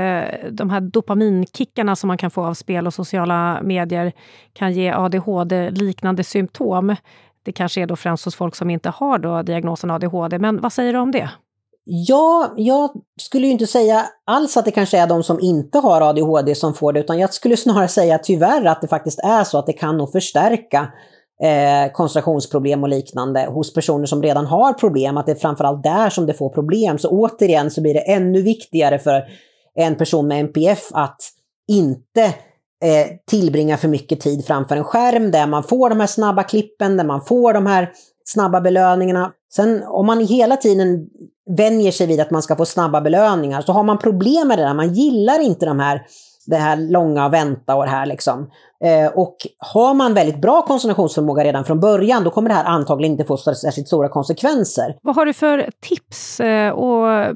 de 0.50 0.70
här 0.70 0.80
dopaminkickarna 0.80 1.96
som 1.96 2.08
man 2.08 2.18
kan 2.18 2.30
få 2.30 2.44
av 2.44 2.54
spel 2.54 2.86
och 2.86 2.94
sociala 2.94 3.60
medier 3.62 4.12
kan 4.52 4.72
ge 4.72 4.90
ADHD-liknande 4.90 6.24
symptom. 6.24 6.96
Det 7.42 7.52
kanske 7.52 7.80
är 7.82 7.86
då 7.86 7.96
främst 7.96 8.24
hos 8.24 8.34
folk 8.34 8.56
som 8.56 8.70
inte 8.70 8.90
har 8.90 9.18
då 9.18 9.42
diagnosen 9.42 9.90
ADHD, 9.90 10.38
men 10.38 10.60
vad 10.60 10.72
säger 10.72 10.92
du 10.92 10.98
om 10.98 11.10
det? 11.10 11.30
Ja, 11.84 12.54
jag 12.56 12.90
skulle 13.20 13.46
ju 13.46 13.52
inte 13.52 13.66
säga 13.66 14.06
alls 14.26 14.56
att 14.56 14.64
det 14.64 14.70
kanske 14.70 14.98
är 14.98 15.06
de 15.06 15.22
som 15.22 15.40
inte 15.40 15.78
har 15.78 16.00
ADHD 16.00 16.54
som 16.54 16.74
får 16.74 16.92
det, 16.92 17.00
utan 17.00 17.18
jag 17.18 17.34
skulle 17.34 17.56
snarare 17.56 17.88
säga 17.88 18.18
tyvärr 18.18 18.64
att 18.64 18.80
det 18.80 18.88
faktiskt 18.88 19.18
är 19.18 19.44
så 19.44 19.58
att 19.58 19.66
det 19.66 19.72
kan 19.72 19.96
nog 19.96 20.12
förstärka 20.12 20.92
eh, 21.42 21.92
koncentrationsproblem 21.92 22.82
och 22.82 22.88
liknande 22.88 23.46
hos 23.46 23.74
personer 23.74 24.06
som 24.06 24.22
redan 24.22 24.46
har 24.46 24.72
problem, 24.72 25.16
att 25.16 25.26
det 25.26 25.32
är 25.32 25.36
framförallt 25.36 25.82
där 25.82 26.10
som 26.10 26.26
det 26.26 26.34
får 26.34 26.48
problem. 26.48 26.98
Så 26.98 27.08
återigen 27.08 27.70
så 27.70 27.80
blir 27.80 27.94
det 27.94 28.00
ännu 28.00 28.42
viktigare 28.42 28.98
för 28.98 29.24
en 29.74 29.96
person 29.96 30.28
med 30.28 30.40
NPF 30.40 30.88
att 30.92 31.20
inte 31.68 32.24
eh, 32.84 33.06
tillbringa 33.26 33.76
för 33.76 33.88
mycket 33.88 34.20
tid 34.20 34.44
framför 34.46 34.76
en 34.76 34.84
skärm 34.84 35.30
där 35.30 35.46
man 35.46 35.62
får 35.62 35.88
de 35.88 36.00
här 36.00 36.06
snabba 36.06 36.42
klippen, 36.42 36.96
där 36.96 37.04
man 37.04 37.20
får 37.20 37.52
de 37.52 37.66
här 37.66 37.90
snabba 38.24 38.60
belöningarna. 38.60 39.32
Sen 39.54 39.82
om 39.86 40.06
man 40.06 40.26
hela 40.26 40.56
tiden 40.56 41.06
vänjer 41.56 41.92
sig 41.92 42.06
vid 42.06 42.20
att 42.20 42.30
man 42.30 42.42
ska 42.42 42.56
få 42.56 42.66
snabba 42.66 43.00
belöningar 43.00 43.62
så 43.62 43.72
har 43.72 43.82
man 43.82 43.98
problem 43.98 44.48
med 44.48 44.58
det 44.58 44.64
där. 44.64 44.74
Man 44.74 44.94
gillar 44.94 45.40
inte 45.40 45.66
de 45.66 45.80
här, 45.80 46.02
det 46.50 46.56
här 46.56 46.76
långa 46.76 47.28
vänta 47.28 47.74
och 47.74 47.84
det 47.84 47.90
här 47.90 48.06
liksom. 48.06 48.50
Eh, 48.84 49.12
och 49.14 49.36
har 49.58 49.94
man 49.94 50.14
väldigt 50.14 50.40
bra 50.40 50.62
koncentrationsförmåga 50.62 51.44
redan 51.44 51.64
från 51.64 51.80
början 51.80 52.24
då 52.24 52.30
kommer 52.30 52.48
det 52.48 52.54
här 52.54 52.64
antagligen 52.64 53.12
inte 53.12 53.24
få 53.24 53.36
särskilt 53.36 53.86
stora 53.86 54.08
konsekvenser. 54.08 54.96
Vad 55.02 55.16
har 55.16 55.26
du 55.26 55.32
för 55.32 55.70
tips 55.80 56.40
eh, 56.40 56.70
och 56.72 57.34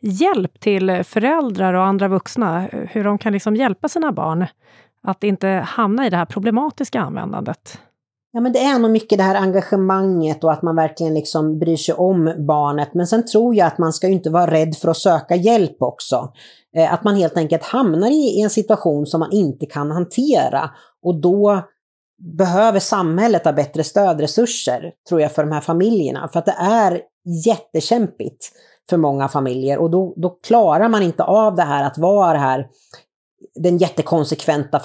hjälp 0.00 0.60
till 0.60 1.04
föräldrar 1.04 1.74
och 1.74 1.84
andra 1.84 2.08
vuxna 2.08 2.68
hur 2.72 3.04
de 3.04 3.18
kan 3.18 3.32
liksom 3.32 3.56
hjälpa 3.56 3.88
sina 3.88 4.12
barn 4.12 4.46
att 5.02 5.24
inte 5.24 5.48
hamna 5.48 6.06
i 6.06 6.10
det 6.10 6.16
här 6.16 6.24
problematiska 6.24 7.00
användandet? 7.00 7.78
Ja, 8.36 8.40
men 8.40 8.52
det 8.52 8.58
är 8.58 8.78
nog 8.78 8.90
mycket 8.90 9.18
det 9.18 9.24
här 9.24 9.34
engagemanget 9.34 10.44
och 10.44 10.52
att 10.52 10.62
man 10.62 10.76
verkligen 10.76 11.14
liksom 11.14 11.58
bryr 11.58 11.76
sig 11.76 11.94
om 11.94 12.34
barnet. 12.46 12.94
Men 12.94 13.06
sen 13.06 13.26
tror 13.26 13.54
jag 13.54 13.66
att 13.66 13.78
man 13.78 13.92
ska 13.92 14.08
inte 14.08 14.30
vara 14.30 14.50
rädd 14.50 14.76
för 14.76 14.88
att 14.88 14.96
söka 14.96 15.36
hjälp 15.36 15.76
också. 15.82 16.32
Eh, 16.76 16.92
att 16.92 17.04
man 17.04 17.16
helt 17.16 17.36
enkelt 17.36 17.62
hamnar 17.62 18.10
i 18.10 18.40
en 18.42 18.50
situation 18.50 19.06
som 19.06 19.20
man 19.20 19.32
inte 19.32 19.66
kan 19.66 19.90
hantera. 19.90 20.70
Och 21.02 21.20
då 21.20 21.62
behöver 22.38 22.78
samhället 22.78 23.44
ha 23.44 23.52
bättre 23.52 23.84
stödresurser, 23.84 24.92
tror 25.08 25.20
jag, 25.20 25.32
för 25.32 25.44
de 25.44 25.52
här 25.52 25.60
familjerna. 25.60 26.28
För 26.32 26.38
att 26.38 26.46
det 26.46 26.56
är 26.58 27.00
jättekämpigt 27.46 28.52
för 28.90 28.96
många 28.96 29.28
familjer 29.28 29.78
och 29.78 29.90
då, 29.90 30.14
då 30.16 30.30
klarar 30.46 30.88
man 30.88 31.02
inte 31.02 31.24
av 31.24 31.56
det 31.56 31.62
här 31.62 31.84
att 31.84 31.98
vara 31.98 32.32
det 32.32 32.38
här 32.38 32.66
den 33.54 33.78
jättekonsekventa 33.78 34.80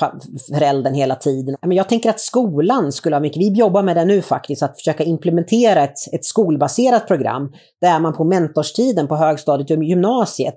föräldern 0.53 0.93
hela 0.93 1.15
tiden. 1.15 1.55
Men 1.61 1.77
jag 1.77 1.89
tänker 1.89 2.09
att 2.09 2.19
skolan 2.19 2.91
skulle 2.91 3.15
ha 3.15 3.21
mycket, 3.21 3.37
vi 3.37 3.47
jobbar 3.47 3.83
med 3.83 3.95
det 3.95 4.05
nu 4.05 4.21
faktiskt, 4.21 4.63
att 4.63 4.77
försöka 4.77 5.03
implementera 5.03 5.83
ett, 5.83 6.13
ett 6.13 6.25
skolbaserat 6.25 7.07
program 7.07 7.51
där 7.81 7.99
man 7.99 8.13
på 8.13 8.23
mentorstiden 8.23 9.07
på 9.07 9.15
högstadiet 9.15 9.71
och 9.71 9.83
gymnasiet 9.83 10.55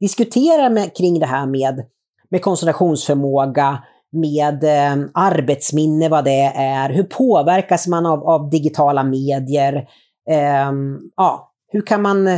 diskuterar 0.00 0.70
med, 0.70 0.96
kring 0.96 1.18
det 1.18 1.26
här 1.26 1.46
med, 1.46 1.84
med 2.30 2.42
koncentrationsförmåga, 2.42 3.78
med 4.12 4.64
eh, 4.64 5.06
arbetsminne, 5.14 6.08
vad 6.08 6.24
det 6.24 6.52
är, 6.56 6.90
hur 6.90 7.04
påverkas 7.04 7.86
man 7.86 8.06
av, 8.06 8.28
av 8.28 8.50
digitala 8.50 9.04
medier, 9.04 9.74
eh, 10.30 10.72
ja, 11.16 11.52
hur 11.72 11.86
kan 11.86 12.02
man 12.02 12.28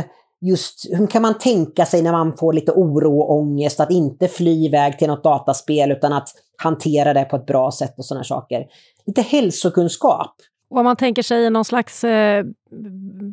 just 0.41 0.85
hur 0.91 1.07
kan 1.07 1.21
man 1.21 1.37
tänka 1.37 1.85
sig 1.85 2.01
när 2.01 2.11
man 2.11 2.37
får 2.37 2.53
lite 2.53 2.71
oro 2.71 3.19
och 3.19 3.31
ångest 3.31 3.79
att 3.79 3.91
inte 3.91 4.27
fly 4.27 4.65
iväg 4.65 4.99
till 4.99 5.07
något 5.07 5.23
dataspel 5.23 5.91
utan 5.91 6.13
att 6.13 6.29
hantera 6.57 7.13
det 7.13 7.25
på 7.25 7.35
ett 7.35 7.45
bra 7.45 7.71
sätt 7.71 7.93
och 7.97 8.05
sådana 8.05 8.23
saker. 8.23 8.65
Lite 9.05 9.21
hälsokunskap. 9.21 10.35
Och 10.69 10.77
om 10.77 10.83
man 10.83 10.95
tänker 10.95 11.23
sig 11.23 11.49
någon 11.49 11.65
slags 11.65 12.03
eh, 12.03 12.45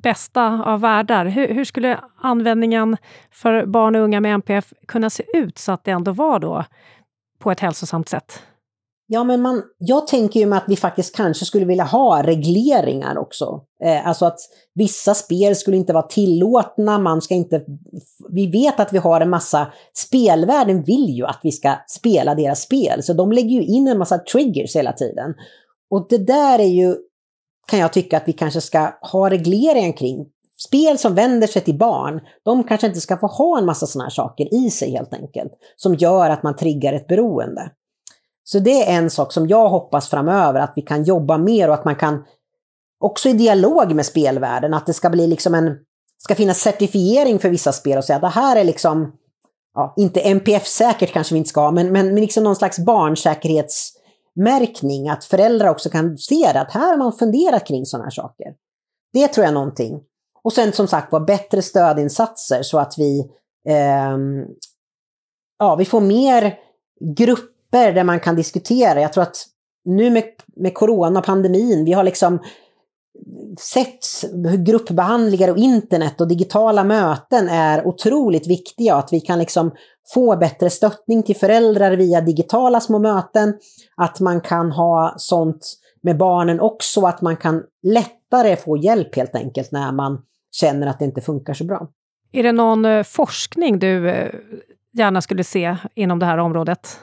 bästa 0.02 0.62
av 0.64 0.80
världar, 0.80 1.26
hur, 1.26 1.54
hur, 1.54 1.64
skulle 1.64 2.00
användningen 2.22 2.96
för 3.30 3.66
barn 3.66 3.96
och 3.96 4.02
unga 4.02 4.20
med 4.20 4.34
NPF 4.34 4.72
kunna 4.88 5.10
se 5.10 5.24
ut 5.34 5.58
så 5.58 5.72
att 5.72 5.84
det 5.84 5.90
ändå 5.90 6.12
var 6.12 6.38
då 6.38 6.64
på 7.38 7.50
ett 7.50 7.60
hälsosamt 7.60 8.08
sätt? 8.08 8.42
Ja, 9.06 9.24
men 9.24 9.42
man, 9.42 9.62
jag 9.78 10.06
tänker 10.06 10.40
ju 10.40 10.46
med 10.46 10.58
att 10.58 10.68
vi 10.68 10.76
faktiskt 10.76 11.16
kanske 11.16 11.44
skulle 11.44 11.64
vilja 11.64 11.84
ha 11.84 12.22
regleringar 12.22 13.18
också. 13.18 13.60
Eh, 13.84 14.08
alltså 14.08 14.26
att 14.26 14.38
vissa 14.74 15.14
spel 15.14 15.56
skulle 15.56 15.76
inte 15.76 15.92
vara 15.92 16.06
tillåtna, 16.06 16.98
man 16.98 17.22
ska 17.22 17.34
inte... 17.34 17.64
Vi 18.30 18.50
vet 18.50 18.80
att 18.80 18.92
vi 18.92 18.98
har 18.98 19.20
en 19.20 19.30
massa... 19.30 19.72
Spelvärlden 19.94 20.82
vill 20.82 21.10
ju 21.10 21.26
att 21.26 21.40
vi 21.42 21.52
ska 21.52 21.74
spela 21.88 22.34
deras 22.34 22.62
spel, 22.62 23.02
så 23.02 23.12
de 23.12 23.32
lägger 23.32 23.50
ju 23.50 23.62
in 23.62 23.88
en 23.88 23.98
massa 23.98 24.18
triggers 24.18 24.76
hela 24.76 24.92
tiden. 24.92 25.34
Och 25.90 26.06
det 26.08 26.18
där 26.18 26.58
är 26.58 26.68
ju, 26.68 26.96
kan 27.70 27.78
jag 27.78 27.92
tycka 27.92 28.16
att 28.16 28.28
vi 28.28 28.32
kanske 28.32 28.60
ska 28.60 28.90
ha 29.12 29.30
regleringar 29.30 29.96
kring. 29.96 30.26
Spel 30.56 30.98
som 30.98 31.14
vänder 31.14 31.46
sig 31.46 31.62
till 31.62 31.78
barn, 31.78 32.20
de 32.44 32.64
kanske 32.64 32.86
inte 32.86 33.00
ska 33.00 33.16
få 33.16 33.26
ha 33.26 33.58
en 33.58 33.64
massa 33.64 33.86
sådana 33.86 34.04
här 34.04 34.10
saker 34.10 34.54
i 34.54 34.70
sig 34.70 34.90
helt 34.90 35.14
enkelt, 35.14 35.52
som 35.76 35.94
gör 35.94 36.30
att 36.30 36.42
man 36.42 36.56
triggar 36.56 36.92
ett 36.92 37.06
beroende. 37.06 37.70
Så 38.44 38.58
det 38.58 38.88
är 38.88 38.96
en 38.96 39.10
sak 39.10 39.32
som 39.32 39.48
jag 39.48 39.68
hoppas 39.68 40.10
framöver, 40.10 40.60
att 40.60 40.72
vi 40.76 40.82
kan 40.82 41.04
jobba 41.04 41.38
mer 41.38 41.68
och 41.68 41.74
att 41.74 41.84
man 41.84 41.96
kan 41.96 42.24
också 43.00 43.28
i 43.28 43.32
dialog 43.32 43.94
med 43.94 44.06
spelvärlden, 44.06 44.74
att 44.74 44.86
det 44.86 44.92
ska 44.92 45.10
bli 45.10 45.26
liksom 45.26 45.54
en, 45.54 45.78
ska 46.18 46.34
finnas 46.34 46.58
certifiering 46.58 47.38
för 47.38 47.48
vissa 47.48 47.72
spel 47.72 47.98
och 47.98 48.04
säga 48.04 48.16
att 48.16 48.22
det 48.22 48.28
här 48.28 48.56
är 48.56 48.64
liksom, 48.64 49.12
ja, 49.74 49.94
inte 49.96 50.20
NPF-säkert 50.20 51.12
kanske 51.12 51.34
vi 51.34 51.38
inte 51.38 51.50
ska 51.50 51.60
ha, 51.60 51.70
men, 51.70 51.92
men, 51.92 52.06
men 52.06 52.20
liksom 52.20 52.44
någon 52.44 52.56
slags 52.56 52.78
barnsäkerhetsmärkning, 52.78 55.08
att 55.08 55.24
föräldrar 55.24 55.68
också 55.68 55.90
kan 55.90 56.18
se 56.18 56.50
det, 56.52 56.60
att 56.60 56.72
här 56.72 56.90
har 56.90 56.98
man 56.98 57.12
funderat 57.12 57.66
kring 57.66 57.86
sådana 57.86 58.04
här 58.04 58.10
saker. 58.10 58.54
Det 59.12 59.28
tror 59.28 59.44
jag 59.44 59.50
är 59.50 59.54
någonting. 59.54 60.00
Och 60.42 60.52
sen 60.52 60.72
som 60.72 60.88
sagt 60.88 61.12
var 61.12 61.20
bättre 61.20 61.62
stödinsatser 61.62 62.62
så 62.62 62.78
att 62.78 62.98
vi, 62.98 63.20
eh, 63.68 64.16
ja, 65.58 65.76
vi 65.76 65.84
får 65.84 66.00
mer 66.00 66.58
grupp 67.16 67.53
grupper 67.74 67.92
där 67.92 68.04
man 68.04 68.20
kan 68.20 68.36
diskutera. 68.36 69.00
Jag 69.00 69.12
tror 69.12 69.22
att 69.22 69.36
nu 69.84 70.10
med, 70.10 70.24
med 70.56 70.74
coronapandemin, 70.74 71.84
vi 71.84 71.92
har 71.92 72.04
liksom 72.04 72.38
sett 73.58 74.30
hur 74.32 74.64
gruppbehandlingar 74.64 75.50
och 75.50 75.56
internet 75.56 76.20
och 76.20 76.28
digitala 76.28 76.84
möten 76.84 77.48
är 77.48 77.86
otroligt 77.86 78.46
viktiga 78.46 78.94
och 78.94 78.98
att 78.98 79.12
vi 79.12 79.20
kan 79.20 79.38
liksom 79.38 79.70
få 80.14 80.36
bättre 80.36 80.70
stöttning 80.70 81.22
till 81.22 81.36
föräldrar 81.36 81.96
via 81.96 82.20
digitala 82.20 82.80
små 82.80 82.98
möten. 82.98 83.54
Att 83.96 84.20
man 84.20 84.40
kan 84.40 84.72
ha 84.72 85.14
sånt 85.16 85.74
med 86.02 86.16
barnen 86.16 86.60
också, 86.60 87.06
att 87.06 87.22
man 87.22 87.36
kan 87.36 87.62
lättare 87.82 88.56
få 88.56 88.76
hjälp 88.76 89.16
helt 89.16 89.34
enkelt 89.34 89.72
när 89.72 89.92
man 89.92 90.22
känner 90.52 90.86
att 90.86 90.98
det 90.98 91.04
inte 91.04 91.20
funkar 91.20 91.54
så 91.54 91.64
bra. 91.64 91.88
Är 92.32 92.42
det 92.42 92.52
någon 92.52 92.84
eh, 92.84 93.02
forskning 93.02 93.78
du 93.78 94.10
eh, 94.10 94.34
gärna 94.92 95.20
skulle 95.20 95.44
se 95.44 95.76
inom 95.94 96.18
det 96.18 96.26
här 96.26 96.38
området? 96.38 96.98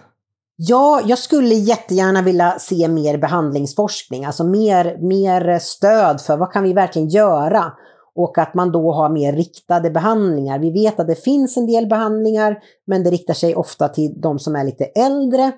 Ja, 0.63 1.01
jag 1.05 1.17
skulle 1.17 1.55
jättegärna 1.55 2.21
vilja 2.21 2.59
se 2.59 2.87
mer 2.87 3.17
behandlingsforskning, 3.17 4.25
alltså 4.25 4.43
mer, 4.43 4.97
mer 5.01 5.59
stöd 5.59 6.21
för 6.21 6.37
vad 6.37 6.51
kan 6.51 6.63
vi 6.63 6.73
verkligen 6.73 7.07
göra? 7.07 7.71
Och 8.15 8.37
att 8.37 8.53
man 8.53 8.71
då 8.71 8.91
har 8.91 9.09
mer 9.09 9.33
riktade 9.33 9.91
behandlingar. 9.91 10.59
Vi 10.59 10.71
vet 10.71 10.99
att 10.99 11.07
det 11.07 11.23
finns 11.23 11.57
en 11.57 11.65
del 11.65 11.87
behandlingar, 11.87 12.57
men 12.87 13.03
det 13.03 13.09
riktar 13.09 13.33
sig 13.33 13.55
ofta 13.55 13.89
till 13.89 14.21
de 14.21 14.39
som 14.39 14.55
är 14.55 14.63
lite 14.63 14.85
äldre. 14.85 15.51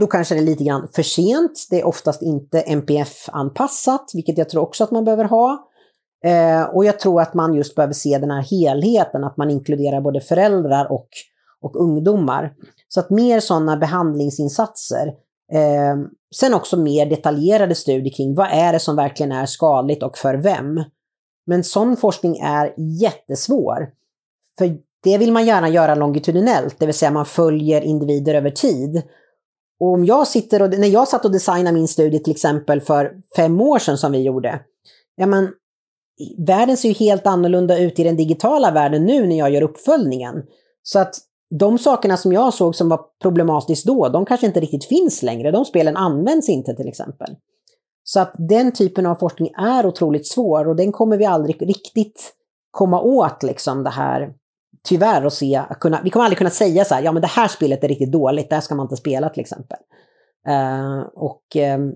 Då 0.00 0.06
kanske 0.06 0.34
det 0.34 0.40
är 0.40 0.46
lite 0.46 0.64
grann 0.64 0.88
för 0.94 1.02
sent. 1.02 1.66
Det 1.70 1.80
är 1.80 1.86
oftast 1.86 2.22
inte 2.22 2.60
NPF-anpassat, 2.60 4.10
vilket 4.14 4.38
jag 4.38 4.48
tror 4.48 4.62
också 4.62 4.84
att 4.84 4.90
man 4.90 5.04
behöver 5.04 5.24
ha. 5.24 5.68
Eh, 6.24 6.62
och 6.62 6.84
jag 6.84 6.98
tror 6.98 7.20
att 7.20 7.34
man 7.34 7.54
just 7.54 7.74
behöver 7.74 7.94
se 7.94 8.18
den 8.18 8.30
här 8.30 8.42
helheten, 8.42 9.24
att 9.24 9.36
man 9.36 9.50
inkluderar 9.50 10.00
både 10.00 10.20
föräldrar 10.20 10.92
och, 10.92 11.08
och 11.60 11.76
ungdomar. 11.76 12.52
Så 12.88 13.00
att 13.00 13.10
mer 13.10 13.40
sådana 13.40 13.76
behandlingsinsatser. 13.76 15.06
Eh, 15.52 15.96
sen 16.34 16.54
också 16.54 16.76
mer 16.76 17.06
detaljerade 17.06 17.74
studier 17.74 18.14
kring 18.14 18.34
vad 18.34 18.48
är 18.50 18.72
det 18.72 18.80
som 18.80 18.96
verkligen 18.96 19.32
är 19.32 19.46
skadligt 19.46 20.02
och 20.02 20.18
för 20.18 20.34
vem. 20.34 20.84
Men 21.46 21.64
sån 21.64 21.96
forskning 21.96 22.38
är 22.38 22.74
jättesvår. 23.00 23.88
För 24.58 24.76
det 25.02 25.18
vill 25.18 25.32
man 25.32 25.46
gärna 25.46 25.68
göra 25.68 25.94
longitudinellt, 25.94 26.78
det 26.78 26.86
vill 26.86 26.94
säga 26.94 27.10
man 27.10 27.26
följer 27.26 27.80
individer 27.80 28.34
över 28.34 28.50
tid. 28.50 29.02
Och 29.80 29.92
om 29.92 30.04
jag 30.04 30.28
sitter 30.28 30.62
och, 30.62 30.78
när 30.78 30.88
jag 30.88 31.08
satt 31.08 31.24
och 31.24 31.32
designade 31.32 31.72
min 31.72 31.88
studie 31.88 32.18
till 32.18 32.32
exempel 32.32 32.80
för 32.80 33.12
fem 33.36 33.60
år 33.60 33.78
sedan 33.78 33.98
som 33.98 34.12
vi 34.12 34.22
gjorde, 34.22 34.60
ja 35.16 35.26
men 35.26 35.50
världen 36.46 36.76
ser 36.76 36.88
ju 36.88 36.94
helt 36.94 37.26
annorlunda 37.26 37.78
ut 37.78 37.98
i 37.98 38.04
den 38.04 38.16
digitala 38.16 38.70
världen 38.70 39.04
nu 39.04 39.26
när 39.26 39.38
jag 39.38 39.50
gör 39.50 39.62
uppföljningen. 39.62 40.42
Så 40.82 40.98
att 40.98 41.14
de 41.50 41.78
sakerna 41.78 42.16
som 42.16 42.32
jag 42.32 42.54
såg 42.54 42.74
som 42.74 42.88
var 42.88 43.00
problematiskt 43.22 43.86
då, 43.86 44.08
de 44.08 44.26
kanske 44.26 44.46
inte 44.46 44.60
riktigt 44.60 44.84
finns 44.84 45.22
längre. 45.22 45.50
De 45.50 45.64
spelen 45.64 45.96
används 45.96 46.48
inte 46.48 46.74
till 46.74 46.88
exempel. 46.88 47.36
Så 48.04 48.20
att 48.20 48.32
den 48.38 48.72
typen 48.72 49.06
av 49.06 49.14
forskning 49.14 49.52
är 49.56 49.86
otroligt 49.86 50.26
svår 50.26 50.68
och 50.68 50.76
den 50.76 50.92
kommer 50.92 51.16
vi 51.16 51.24
aldrig 51.24 51.62
riktigt 51.62 52.34
komma 52.70 53.00
åt 53.00 53.42
liksom 53.42 53.84
det 53.84 53.90
här, 53.90 54.32
tyvärr, 54.88 55.26
och 55.26 55.32
se, 55.32 55.62
kunna, 55.80 56.00
vi 56.04 56.10
kommer 56.10 56.24
aldrig 56.24 56.38
kunna 56.38 56.50
säga 56.50 56.84
så 56.84 56.94
här, 56.94 57.02
ja 57.02 57.12
men 57.12 57.22
det 57.22 57.28
här 57.28 57.48
spelet 57.48 57.84
är 57.84 57.88
riktigt 57.88 58.12
dåligt, 58.12 58.50
där 58.50 58.60
ska 58.60 58.74
man 58.74 58.84
inte 58.84 58.96
spela 58.96 59.28
till 59.28 59.40
exempel. 59.40 59.78
Uh, 60.48 61.00
och, 61.14 61.42
um, 61.76 61.94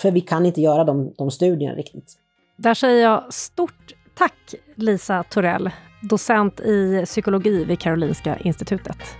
för 0.00 0.10
vi 0.10 0.20
kan 0.20 0.46
inte 0.46 0.60
göra 0.60 0.84
de, 0.84 1.14
de 1.18 1.30
studierna 1.30 1.74
riktigt. 1.74 2.12
Där 2.56 2.74
säger 2.74 3.02
jag 3.02 3.34
stort 3.34 3.94
tack 4.14 4.54
Lisa 4.74 5.22
Torell, 5.22 5.70
docent 6.08 6.60
i 6.60 7.02
psykologi 7.04 7.64
vid 7.64 7.80
Karolinska 7.80 8.38
institutet. 8.38 9.16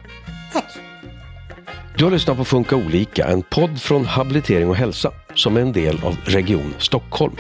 Tack! 0.52 0.64
Du 1.96 2.04
har 2.04 2.10
lyssnat 2.10 2.36
på 2.36 2.44
Funka 2.44 2.76
olika, 2.76 3.26
en 3.26 3.42
podd 3.42 3.80
från 3.80 4.04
Habilitering 4.04 4.68
och 4.68 4.76
hälsa 4.76 5.12
som 5.34 5.56
är 5.56 5.60
en 5.60 5.72
del 5.72 6.04
av 6.04 6.16
Region 6.24 6.74
Stockholm. 6.78 7.36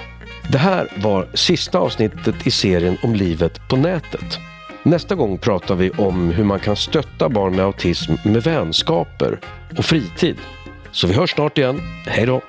Det 0.52 0.58
här 0.58 0.88
var 0.96 1.28
sista 1.34 1.78
avsnittet 1.78 2.46
i 2.46 2.50
serien 2.50 2.96
om 3.02 3.14
livet 3.14 3.68
på 3.68 3.76
nätet. 3.76 4.38
Nästa 4.82 5.14
gång 5.14 5.38
pratar 5.38 5.74
vi 5.74 5.90
om 5.90 6.30
hur 6.30 6.44
man 6.44 6.60
kan 6.60 6.76
stötta 6.76 7.28
barn 7.28 7.56
med 7.56 7.64
autism 7.64 8.12
med 8.24 8.42
vänskaper 8.42 9.40
och 9.78 9.84
fritid. 9.84 10.36
Så 10.92 11.06
vi 11.06 11.14
hörs 11.14 11.30
snart 11.30 11.58
igen. 11.58 11.80
Hej 12.06 12.26
då! 12.26 12.40